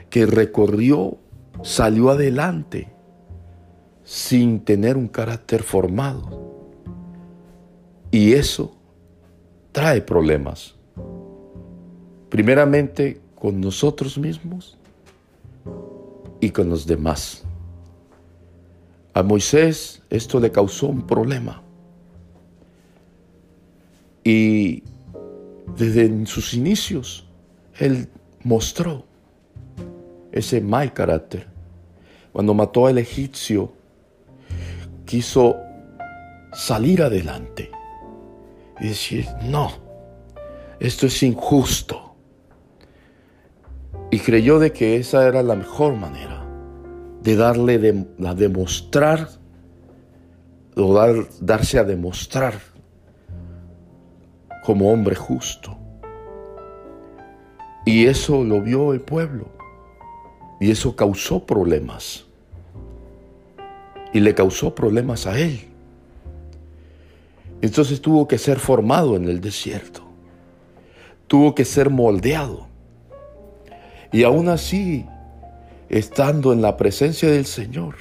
que 0.09 0.25
recorrió, 0.25 1.17
salió 1.61 2.09
adelante 2.09 2.89
sin 4.03 4.61
tener 4.61 4.97
un 4.97 5.07
carácter 5.07 5.61
formado. 5.61 6.65
Y 8.11 8.33
eso 8.33 8.75
trae 9.71 10.01
problemas. 10.01 10.75
Primeramente 12.29 13.21
con 13.35 13.61
nosotros 13.61 14.17
mismos 14.17 14.77
y 16.39 16.51
con 16.51 16.69
los 16.69 16.85
demás. 16.85 17.43
A 19.13 19.23
Moisés 19.23 20.01
esto 20.09 20.39
le 20.39 20.51
causó 20.51 20.87
un 20.87 21.05
problema. 21.05 21.61
Y 24.23 24.83
desde 25.77 26.25
sus 26.25 26.53
inicios, 26.53 27.25
él 27.79 28.09
mostró 28.43 29.05
ese 30.31 30.61
mal 30.61 30.93
carácter. 30.93 31.47
Cuando 32.31 32.53
mató 32.53 32.87
al 32.87 32.97
egipcio, 32.97 33.71
quiso 35.05 35.57
salir 36.53 37.01
adelante 37.01 37.71
y 38.79 38.89
decir, 38.89 39.25
no, 39.43 39.71
esto 40.79 41.07
es 41.07 41.23
injusto. 41.23 42.08
Y 44.11 44.19
creyó 44.19 44.59
de 44.59 44.71
que 44.71 44.97
esa 44.97 45.27
era 45.27 45.43
la 45.43 45.55
mejor 45.55 45.95
manera 45.95 46.45
de 47.21 47.35
darle 47.35 47.77
de, 47.77 48.05
a 48.25 48.33
demostrar 48.33 49.29
o 50.75 50.93
dar, 50.93 51.27
darse 51.41 51.77
a 51.77 51.83
demostrar 51.83 52.55
como 54.63 54.91
hombre 54.91 55.15
justo. 55.15 55.77
Y 57.85 58.05
eso 58.05 58.43
lo 58.43 58.61
vio 58.61 58.93
el 58.93 59.01
pueblo. 59.01 59.47
Y 60.59 60.71
eso 60.71 60.95
causó 60.95 61.45
problemas. 61.45 62.25
Y 64.13 64.19
le 64.19 64.33
causó 64.35 64.75
problemas 64.75 65.25
a 65.25 65.39
él. 65.39 65.67
Entonces 67.61 68.01
tuvo 68.01 68.27
que 68.27 68.37
ser 68.37 68.59
formado 68.59 69.15
en 69.15 69.25
el 69.25 69.41
desierto. 69.41 70.01
Tuvo 71.27 71.55
que 71.55 71.65
ser 71.65 71.89
moldeado. 71.89 72.68
Y 74.11 74.23
aún 74.23 74.49
así, 74.49 75.05
estando 75.89 76.51
en 76.53 76.61
la 76.61 76.77
presencia 76.77 77.29
del 77.29 77.45
Señor, 77.45 77.95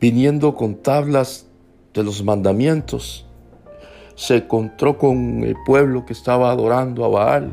viniendo 0.00 0.54
con 0.54 0.76
tablas 0.76 1.46
de 1.92 2.02
los 2.02 2.22
mandamientos, 2.22 3.26
se 4.14 4.36
encontró 4.36 4.98
con 4.98 5.44
el 5.44 5.56
pueblo 5.66 6.06
que 6.06 6.12
estaba 6.12 6.50
adorando 6.50 7.04
a 7.04 7.08
Baal. 7.08 7.52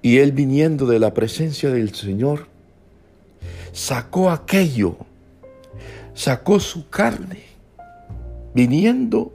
Y 0.00 0.18
él 0.18 0.32
viniendo 0.32 0.86
de 0.86 0.98
la 0.98 1.12
presencia 1.12 1.70
del 1.70 1.94
Señor, 1.94 2.46
sacó 3.72 4.30
aquello, 4.30 4.96
sacó 6.14 6.60
su 6.60 6.88
carne, 6.88 7.42
viniendo 8.54 9.32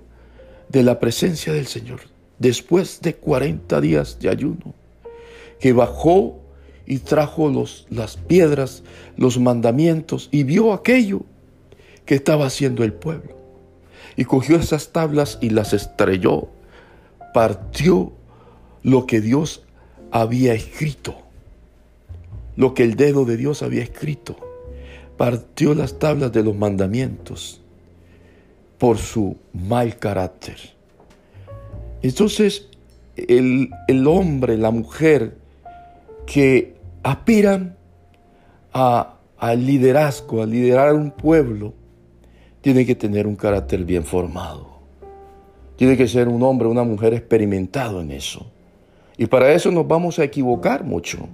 de 0.69 0.83
la 0.83 0.99
presencia 0.99 1.51
del 1.51 1.67
Señor, 1.67 1.99
después 2.37 3.01
de 3.01 3.15
40 3.15 3.81
días 3.81 4.19
de 4.19 4.29
ayuno, 4.29 4.73
que 5.59 5.73
bajó 5.73 6.38
y 6.89 6.97
trajo 6.97 7.49
los, 7.49 7.85
las 7.91 8.17
piedras, 8.17 8.83
los 9.15 9.39
mandamientos, 9.39 10.27
y 10.31 10.43
vio 10.43 10.73
aquello 10.73 11.21
que 12.03 12.15
estaba 12.15 12.47
haciendo 12.47 12.83
el 12.83 12.93
pueblo. 12.93 13.37
Y 14.17 14.25
cogió 14.25 14.57
esas 14.57 14.91
tablas 14.91 15.37
y 15.39 15.51
las 15.51 15.71
estrelló, 15.71 16.49
partió 17.31 18.11
lo 18.81 19.05
que 19.05 19.21
Dios 19.21 19.63
había 20.09 20.55
escrito, 20.55 21.15
lo 22.55 22.73
que 22.73 22.85
el 22.85 22.95
dedo 22.95 23.23
de 23.23 23.37
Dios 23.37 23.61
había 23.61 23.83
escrito, 23.83 24.35
partió 25.15 25.75
las 25.75 25.99
tablas 25.99 26.31
de 26.31 26.43
los 26.43 26.55
mandamientos 26.55 27.61
por 28.79 28.97
su 28.97 29.37
mal 29.53 29.99
carácter. 29.99 30.57
Entonces, 32.01 32.67
el, 33.15 33.69
el 33.87 34.07
hombre, 34.07 34.57
la 34.57 34.71
mujer 34.71 35.37
que 36.25 36.78
aspiran 37.03 37.77
a, 38.73 39.17
al 39.37 39.65
liderazgo, 39.65 40.41
a 40.41 40.45
liderar 40.45 40.93
un 40.93 41.11
pueblo, 41.11 41.73
tiene 42.61 42.85
que 42.85 42.95
tener 42.95 43.27
un 43.27 43.35
carácter 43.35 43.83
bien 43.83 44.03
formado. 44.03 44.67
Tiene 45.75 45.95
que 45.95 46.07
ser 46.07 46.27
un 46.27 46.43
hombre, 46.43 46.67
una 46.67 46.83
mujer 46.83 47.13
experimentado 47.13 48.01
en 48.01 48.11
eso. 48.11 48.51
Y 49.17 49.27
para 49.27 49.51
eso 49.53 49.71
nos 49.71 49.87
vamos 49.87 50.19
a 50.19 50.23
equivocar 50.23 50.83
mucho. 50.83 51.27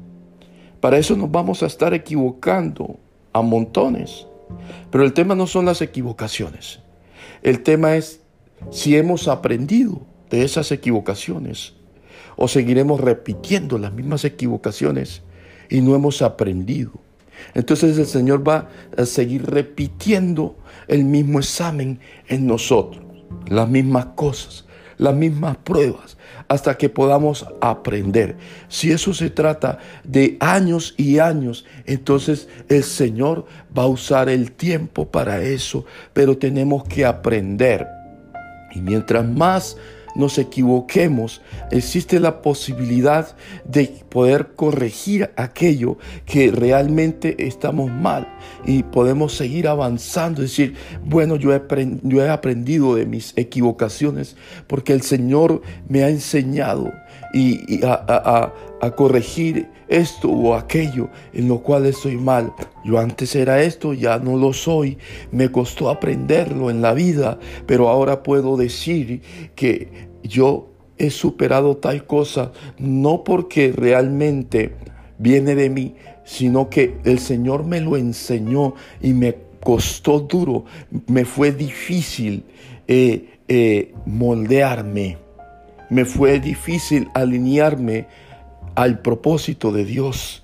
Para 0.79 0.97
eso 0.97 1.15
nos 1.15 1.31
vamos 1.31 1.63
a 1.63 1.65
estar 1.65 1.93
equivocando 1.93 2.97
a 3.33 3.41
montones. 3.41 4.27
Pero 4.91 5.03
el 5.03 5.13
tema 5.13 5.35
no 5.35 5.47
son 5.47 5.65
las 5.65 5.81
equivocaciones. 5.81 6.79
El 7.41 7.63
tema 7.63 7.95
es 7.95 8.21
si 8.69 8.95
hemos 8.95 9.27
aprendido 9.27 10.01
de 10.29 10.43
esas 10.43 10.71
equivocaciones 10.71 11.73
o 12.35 12.47
seguiremos 12.47 13.01
repitiendo 13.01 13.77
las 13.77 13.93
mismas 13.93 14.25
equivocaciones 14.25 15.23
y 15.69 15.81
no 15.81 15.95
hemos 15.95 16.21
aprendido. 16.21 16.91
Entonces 17.53 17.97
el 17.97 18.05
Señor 18.05 18.47
va 18.47 18.69
a 18.97 19.05
seguir 19.05 19.45
repitiendo 19.45 20.57
el 20.87 21.03
mismo 21.05 21.39
examen 21.39 21.99
en 22.27 22.47
nosotros, 22.47 23.03
las 23.47 23.67
mismas 23.69 24.07
cosas, 24.15 24.65
las 24.97 25.15
mismas 25.15 25.57
pruebas, 25.57 26.17
hasta 26.47 26.77
que 26.77 26.89
podamos 26.89 27.45
aprender. 27.61 28.37
Si 28.67 28.91
eso 28.91 29.13
se 29.13 29.29
trata 29.29 29.79
de 30.03 30.37
años 30.39 30.93
y 30.97 31.19
años, 31.19 31.65
entonces 31.85 32.47
el 32.69 32.83
Señor 32.83 33.45
va 33.77 33.83
a 33.83 33.87
usar 33.87 34.29
el 34.29 34.51
tiempo 34.51 35.09
para 35.09 35.41
eso, 35.41 35.85
pero 36.13 36.37
tenemos 36.37 36.83
que 36.85 37.05
aprender. 37.05 37.87
Y 38.73 38.81
mientras 38.81 39.25
más 39.27 39.77
nos 40.15 40.37
equivoquemos, 40.37 41.41
existe 41.71 42.19
la 42.19 42.41
posibilidad 42.41 43.35
de 43.65 43.87
poder 44.09 44.55
corregir 44.55 45.31
aquello 45.35 45.97
que 46.25 46.51
realmente 46.51 47.45
estamos 47.45 47.91
mal 47.91 48.27
y 48.65 48.83
podemos 48.83 49.35
seguir 49.35 49.67
avanzando, 49.67 50.41
decir, 50.41 50.75
bueno, 51.03 51.35
yo 51.35 51.53
he, 51.53 51.61
yo 52.03 52.23
he 52.23 52.29
aprendido 52.29 52.95
de 52.95 53.05
mis 53.05 53.33
equivocaciones 53.35 54.35
porque 54.67 54.93
el 54.93 55.01
Señor 55.01 55.61
me 55.87 56.03
ha 56.03 56.09
enseñado 56.09 56.91
y, 57.33 57.83
a, 57.83 58.51
a 58.81 58.91
corregir 58.91 59.67
esto 59.87 60.29
o 60.29 60.55
aquello 60.55 61.09
en 61.33 61.47
lo 61.47 61.59
cual 61.59 61.85
estoy 61.85 62.17
mal. 62.17 62.53
Yo 62.83 62.99
antes 62.99 63.35
era 63.35 63.61
esto, 63.61 63.93
ya 63.93 64.19
no 64.19 64.37
lo 64.37 64.53
soy. 64.53 64.97
Me 65.31 65.51
costó 65.51 65.89
aprenderlo 65.89 66.69
en 66.69 66.81
la 66.81 66.93
vida, 66.93 67.39
pero 67.65 67.89
ahora 67.89 68.23
puedo 68.23 68.57
decir 68.57 69.21
que 69.55 70.04
yo 70.27 70.69
he 70.97 71.09
superado 71.09 71.77
tal 71.77 72.05
cosa 72.05 72.51
no 72.77 73.23
porque 73.23 73.73
realmente 73.75 74.75
viene 75.17 75.55
de 75.55 75.69
mí, 75.69 75.95
sino 76.23 76.69
que 76.69 76.97
el 77.03 77.19
Señor 77.19 77.65
me 77.65 77.81
lo 77.81 77.97
enseñó 77.97 78.75
y 79.01 79.13
me 79.13 79.35
costó 79.63 80.19
duro, 80.19 80.65
me 81.07 81.25
fue 81.25 81.51
difícil 81.51 82.43
eh, 82.87 83.39
eh, 83.47 83.93
moldearme, 84.05 85.17
me 85.89 86.05
fue 86.05 86.39
difícil 86.39 87.09
alinearme 87.13 88.07
al 88.75 88.99
propósito 88.99 89.71
de 89.71 89.85
Dios. 89.85 90.43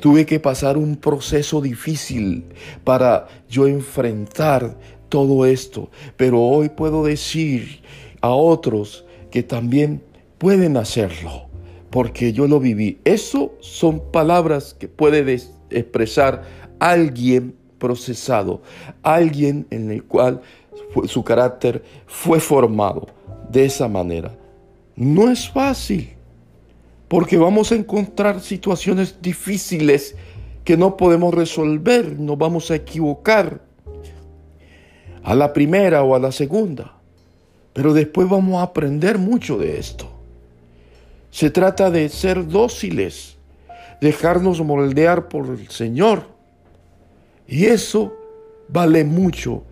Tuve 0.00 0.26
que 0.26 0.40
pasar 0.40 0.76
un 0.76 0.96
proceso 0.96 1.62
difícil 1.62 2.44
para 2.82 3.26
yo 3.48 3.66
enfrentar 3.66 4.76
todo 5.08 5.46
esto, 5.46 5.90
pero 6.16 6.42
hoy 6.42 6.68
puedo 6.68 7.04
decir 7.04 7.80
a 8.24 8.30
otros 8.30 9.04
que 9.30 9.42
también 9.42 10.02
pueden 10.38 10.78
hacerlo, 10.78 11.42
porque 11.90 12.32
yo 12.32 12.48
lo 12.48 12.58
viví. 12.58 12.98
Eso 13.04 13.52
son 13.60 14.00
palabras 14.12 14.72
que 14.72 14.88
puede 14.88 15.38
expresar 15.68 16.42
alguien 16.78 17.54
procesado, 17.78 18.62
alguien 19.02 19.66
en 19.68 19.90
el 19.90 20.04
cual 20.04 20.40
su 21.04 21.22
carácter 21.22 21.82
fue 22.06 22.40
formado 22.40 23.08
de 23.50 23.66
esa 23.66 23.88
manera. 23.88 24.34
No 24.96 25.30
es 25.30 25.46
fácil 25.46 26.14
porque 27.08 27.36
vamos 27.36 27.72
a 27.72 27.74
encontrar 27.74 28.40
situaciones 28.40 29.20
difíciles 29.20 30.16
que 30.64 30.78
no 30.78 30.96
podemos 30.96 31.34
resolver, 31.34 32.18
nos 32.18 32.38
vamos 32.38 32.70
a 32.70 32.76
equivocar 32.76 33.60
a 35.22 35.34
la 35.34 35.52
primera 35.52 36.02
o 36.02 36.14
a 36.14 36.18
la 36.18 36.32
segunda, 36.32 37.03
pero 37.74 37.92
después 37.92 38.28
vamos 38.28 38.60
a 38.60 38.62
aprender 38.62 39.18
mucho 39.18 39.58
de 39.58 39.78
esto. 39.78 40.10
Se 41.30 41.50
trata 41.50 41.90
de 41.90 42.08
ser 42.08 42.46
dóciles, 42.46 43.36
dejarnos 44.00 44.60
moldear 44.62 45.28
por 45.28 45.46
el 45.46 45.68
Señor 45.68 46.28
Y 47.46 47.66
eso 47.66 48.14
vale 48.68 49.04
mucho 49.04 49.64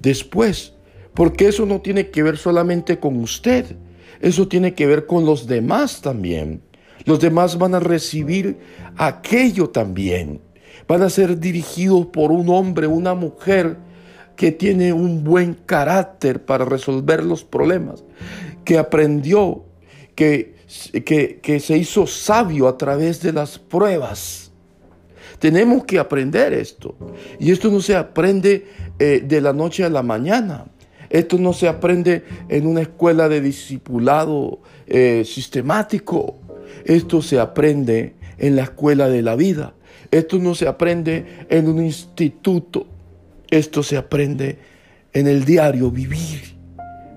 después, 0.00 0.72
porque 1.14 1.48
eso 1.48 1.66
no 1.66 1.80
tiene 1.80 2.10
que 2.10 2.22
ver 2.22 2.38
solamente 2.38 2.98
con 2.98 3.20
usted, 3.20 3.76
eso 4.20 4.48
tiene 4.48 4.74
que 4.74 4.86
ver 4.86 5.06
con 5.06 5.24
los 5.24 5.46
demás 5.46 6.00
también. 6.00 6.62
Los 7.04 7.20
demás 7.20 7.58
van 7.58 7.74
a 7.74 7.80
recibir 7.80 8.58
aquello 8.96 9.68
también. 9.68 10.40
Van 10.88 11.02
a 11.02 11.10
ser 11.10 11.38
dirigidos 11.38 12.06
por 12.06 12.32
un 12.32 12.48
hombre, 12.48 12.86
una 12.86 13.14
mujer 13.14 13.76
que 14.36 14.52
tiene 14.52 14.92
un 14.92 15.24
buen 15.24 15.54
carácter 15.54 16.44
para 16.44 16.64
resolver 16.64 17.24
los 17.24 17.42
problemas, 17.42 18.04
que 18.64 18.78
aprendió, 18.78 19.64
que, 20.14 20.54
que, 21.04 21.60
se 21.60 21.78
hizo 21.78 22.06
sabio 22.06 22.68
a 22.68 22.76
través 22.76 23.22
de 23.22 23.32
las 23.32 23.58
pruebas. 23.58 24.52
Tenemos 25.38 25.84
que 25.84 25.98
aprender 25.98 26.52
esto. 26.52 26.94
Y 27.38 27.50
esto 27.50 27.70
no 27.70 27.80
se 27.80 27.96
aprende 27.96 28.66
eh, 28.98 29.22
de 29.26 29.40
la 29.40 29.52
noche 29.52 29.84
a 29.84 29.90
la 29.90 30.02
mañana. 30.02 30.66
Esto 31.10 31.38
no 31.38 31.52
se 31.52 31.68
aprende 31.68 32.24
en 32.48 32.66
una 32.66 32.82
escuela 32.82 33.28
de 33.28 33.40
discipulado 33.40 34.60
eh, 34.86 35.22
sistemático. 35.24 36.38
Esto 36.84 37.22
se 37.22 37.38
aprende 37.38 38.14
en 38.38 38.56
la 38.56 38.62
escuela 38.62 39.08
de 39.08 39.22
la 39.22 39.36
vida. 39.36 39.74
Esto 40.10 40.38
no 40.38 40.54
se 40.54 40.66
aprende 40.66 41.46
en 41.48 41.68
un 41.68 41.82
instituto. 41.82 42.86
Esto 43.50 43.82
se 43.82 43.96
aprende 43.96 44.58
en 45.12 45.26
el 45.26 45.44
diario 45.44 45.90
vivir 45.90 46.56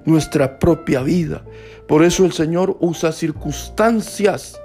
nuestra 0.05 0.59
propia 0.59 1.01
vida. 1.01 1.43
Por 1.87 2.03
eso 2.03 2.25
el 2.25 2.33
Señor 2.33 2.77
usa 2.79 3.11
circunstancias 3.11 4.59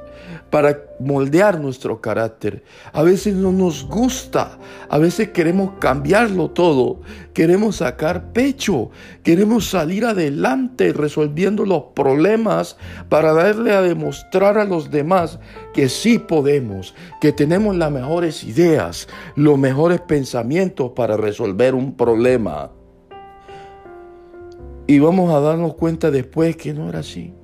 para 0.55 0.85
moldear 1.01 1.59
nuestro 1.59 2.01
carácter. 2.01 2.63
A 2.93 3.03
veces 3.03 3.35
no 3.35 3.51
nos 3.51 3.89
gusta, 3.89 4.57
a 4.89 4.99
veces 4.99 5.31
queremos 5.31 5.81
cambiarlo 5.81 6.49
todo, 6.53 7.01
queremos 7.33 7.79
sacar 7.79 8.33
pecho, 8.33 8.91
queremos 9.25 9.69
salir 9.69 10.05
adelante 10.05 10.93
resolviendo 10.93 11.67
los 11.67 11.87
problemas 11.93 12.77
para 13.09 13.33
darle 13.33 13.73
a 13.73 13.83
demostrar 13.83 14.57
a 14.57 14.65
los 14.65 14.93
demás 14.93 15.41
que 15.73 15.89
sí 15.89 16.21
podemos, 16.21 16.95
que 17.21 17.33
tenemos 17.33 17.75
las 17.75 17.91
mejores 17.91 18.45
ideas, 18.45 19.09
los 19.35 19.59
mejores 19.59 20.03
pensamientos 20.03 20.93
para 20.95 21.17
resolver 21.17 21.75
un 21.75 21.97
problema. 21.97 22.71
Y 24.87 25.01
vamos 25.01 25.35
a 25.35 25.41
darnos 25.41 25.75
cuenta 25.75 26.13
después 26.13 26.57
que 26.57 26.73
no 26.73 26.91
era 26.91 27.01
así. 27.01 27.35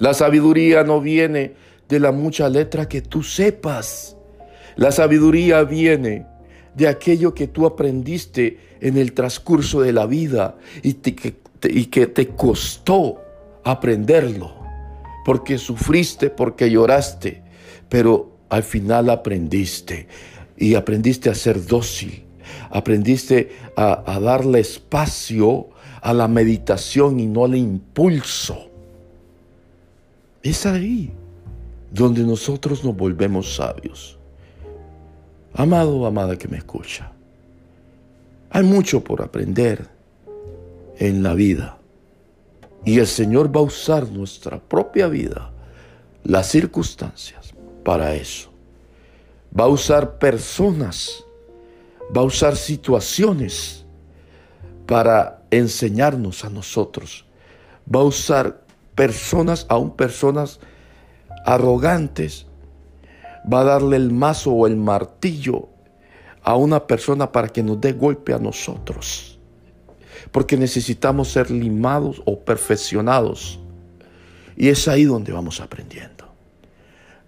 La 0.00 0.14
sabiduría 0.14 0.82
no 0.82 1.02
viene 1.02 1.52
de 1.86 2.00
la 2.00 2.10
mucha 2.10 2.48
letra 2.48 2.88
que 2.88 3.02
tú 3.02 3.22
sepas. 3.22 4.16
La 4.76 4.92
sabiduría 4.92 5.62
viene 5.62 6.24
de 6.74 6.88
aquello 6.88 7.34
que 7.34 7.48
tú 7.48 7.66
aprendiste 7.66 8.58
en 8.80 8.96
el 8.96 9.12
transcurso 9.12 9.82
de 9.82 9.92
la 9.92 10.06
vida 10.06 10.56
y, 10.82 10.94
que 10.94 12.06
te 12.06 12.28
costó 12.28 13.20
aprenderlo. 13.62 14.54
Porque 15.26 15.58
sufriste, 15.58 16.30
porque 16.30 16.70
lloraste, 16.70 17.42
pero 17.90 18.38
al 18.48 18.62
final 18.62 19.10
aprendiste 19.10 20.08
y 20.56 20.76
aprendiste 20.76 21.28
a 21.28 21.34
ser 21.34 21.66
dócil. 21.66 22.24
Aprendiste 22.70 23.52
a, 23.76 24.02
a 24.10 24.18
darle 24.18 24.60
espacio 24.60 25.68
a 26.00 26.14
la 26.14 26.26
meditación 26.26 27.20
y 27.20 27.26
no 27.26 27.44
al 27.44 27.54
impulso. 27.54 28.69
Es 30.42 30.64
ahí 30.64 31.12
donde 31.90 32.22
nosotros 32.22 32.82
nos 32.84 32.96
volvemos 32.96 33.56
sabios. 33.56 34.18
Amado 35.52 35.96
o 35.96 36.06
amada 36.06 36.36
que 36.36 36.48
me 36.48 36.56
escucha, 36.56 37.12
hay 38.50 38.62
mucho 38.62 39.02
por 39.02 39.22
aprender 39.22 39.88
en 40.98 41.22
la 41.22 41.34
vida. 41.34 41.78
Y 42.84 42.98
el 42.98 43.06
Señor 43.06 43.54
va 43.54 43.60
a 43.60 43.64
usar 43.64 44.08
nuestra 44.08 44.58
propia 44.58 45.08
vida, 45.08 45.50
las 46.24 46.48
circunstancias, 46.48 47.52
para 47.84 48.14
eso. 48.14 48.50
Va 49.58 49.64
a 49.64 49.68
usar 49.68 50.18
personas, 50.18 51.24
va 52.16 52.22
a 52.22 52.24
usar 52.24 52.56
situaciones 52.56 53.84
para 54.86 55.42
enseñarnos 55.50 56.44
a 56.44 56.50
nosotros. 56.50 57.24
Va 57.92 58.00
a 58.00 58.04
usar 58.04 58.64
personas, 59.00 59.64
aún 59.70 59.96
personas 59.96 60.60
arrogantes, 61.46 62.44
va 63.50 63.62
a 63.62 63.64
darle 63.64 63.96
el 63.96 64.12
mazo 64.12 64.52
o 64.52 64.66
el 64.66 64.76
martillo 64.76 65.70
a 66.42 66.54
una 66.56 66.86
persona 66.86 67.32
para 67.32 67.48
que 67.48 67.62
nos 67.62 67.80
dé 67.80 67.92
golpe 67.92 68.34
a 68.34 68.38
nosotros. 68.38 69.38
Porque 70.30 70.58
necesitamos 70.58 71.28
ser 71.28 71.50
limados 71.50 72.20
o 72.26 72.40
perfeccionados. 72.40 73.58
Y 74.54 74.68
es 74.68 74.86
ahí 74.86 75.04
donde 75.04 75.32
vamos 75.32 75.62
aprendiendo. 75.62 76.26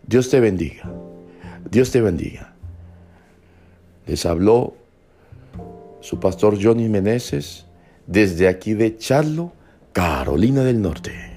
Dios 0.07 0.29
te 0.29 0.41
bendiga. 0.41 0.93
Dios 1.71 1.91
te 1.91 2.03
bendiga. 2.03 2.55
Les 4.07 4.27
habló 4.27 4.75
su 6.03 6.21
pastor 6.21 6.63
Johnny 6.63 6.91
Meneses 6.91 7.65
desde 8.07 8.47
aquí 8.47 8.75
de 8.75 8.99
Charlo, 8.99 9.55
Carolina 9.95 10.65
del 10.65 10.83
Norte. 10.83 11.32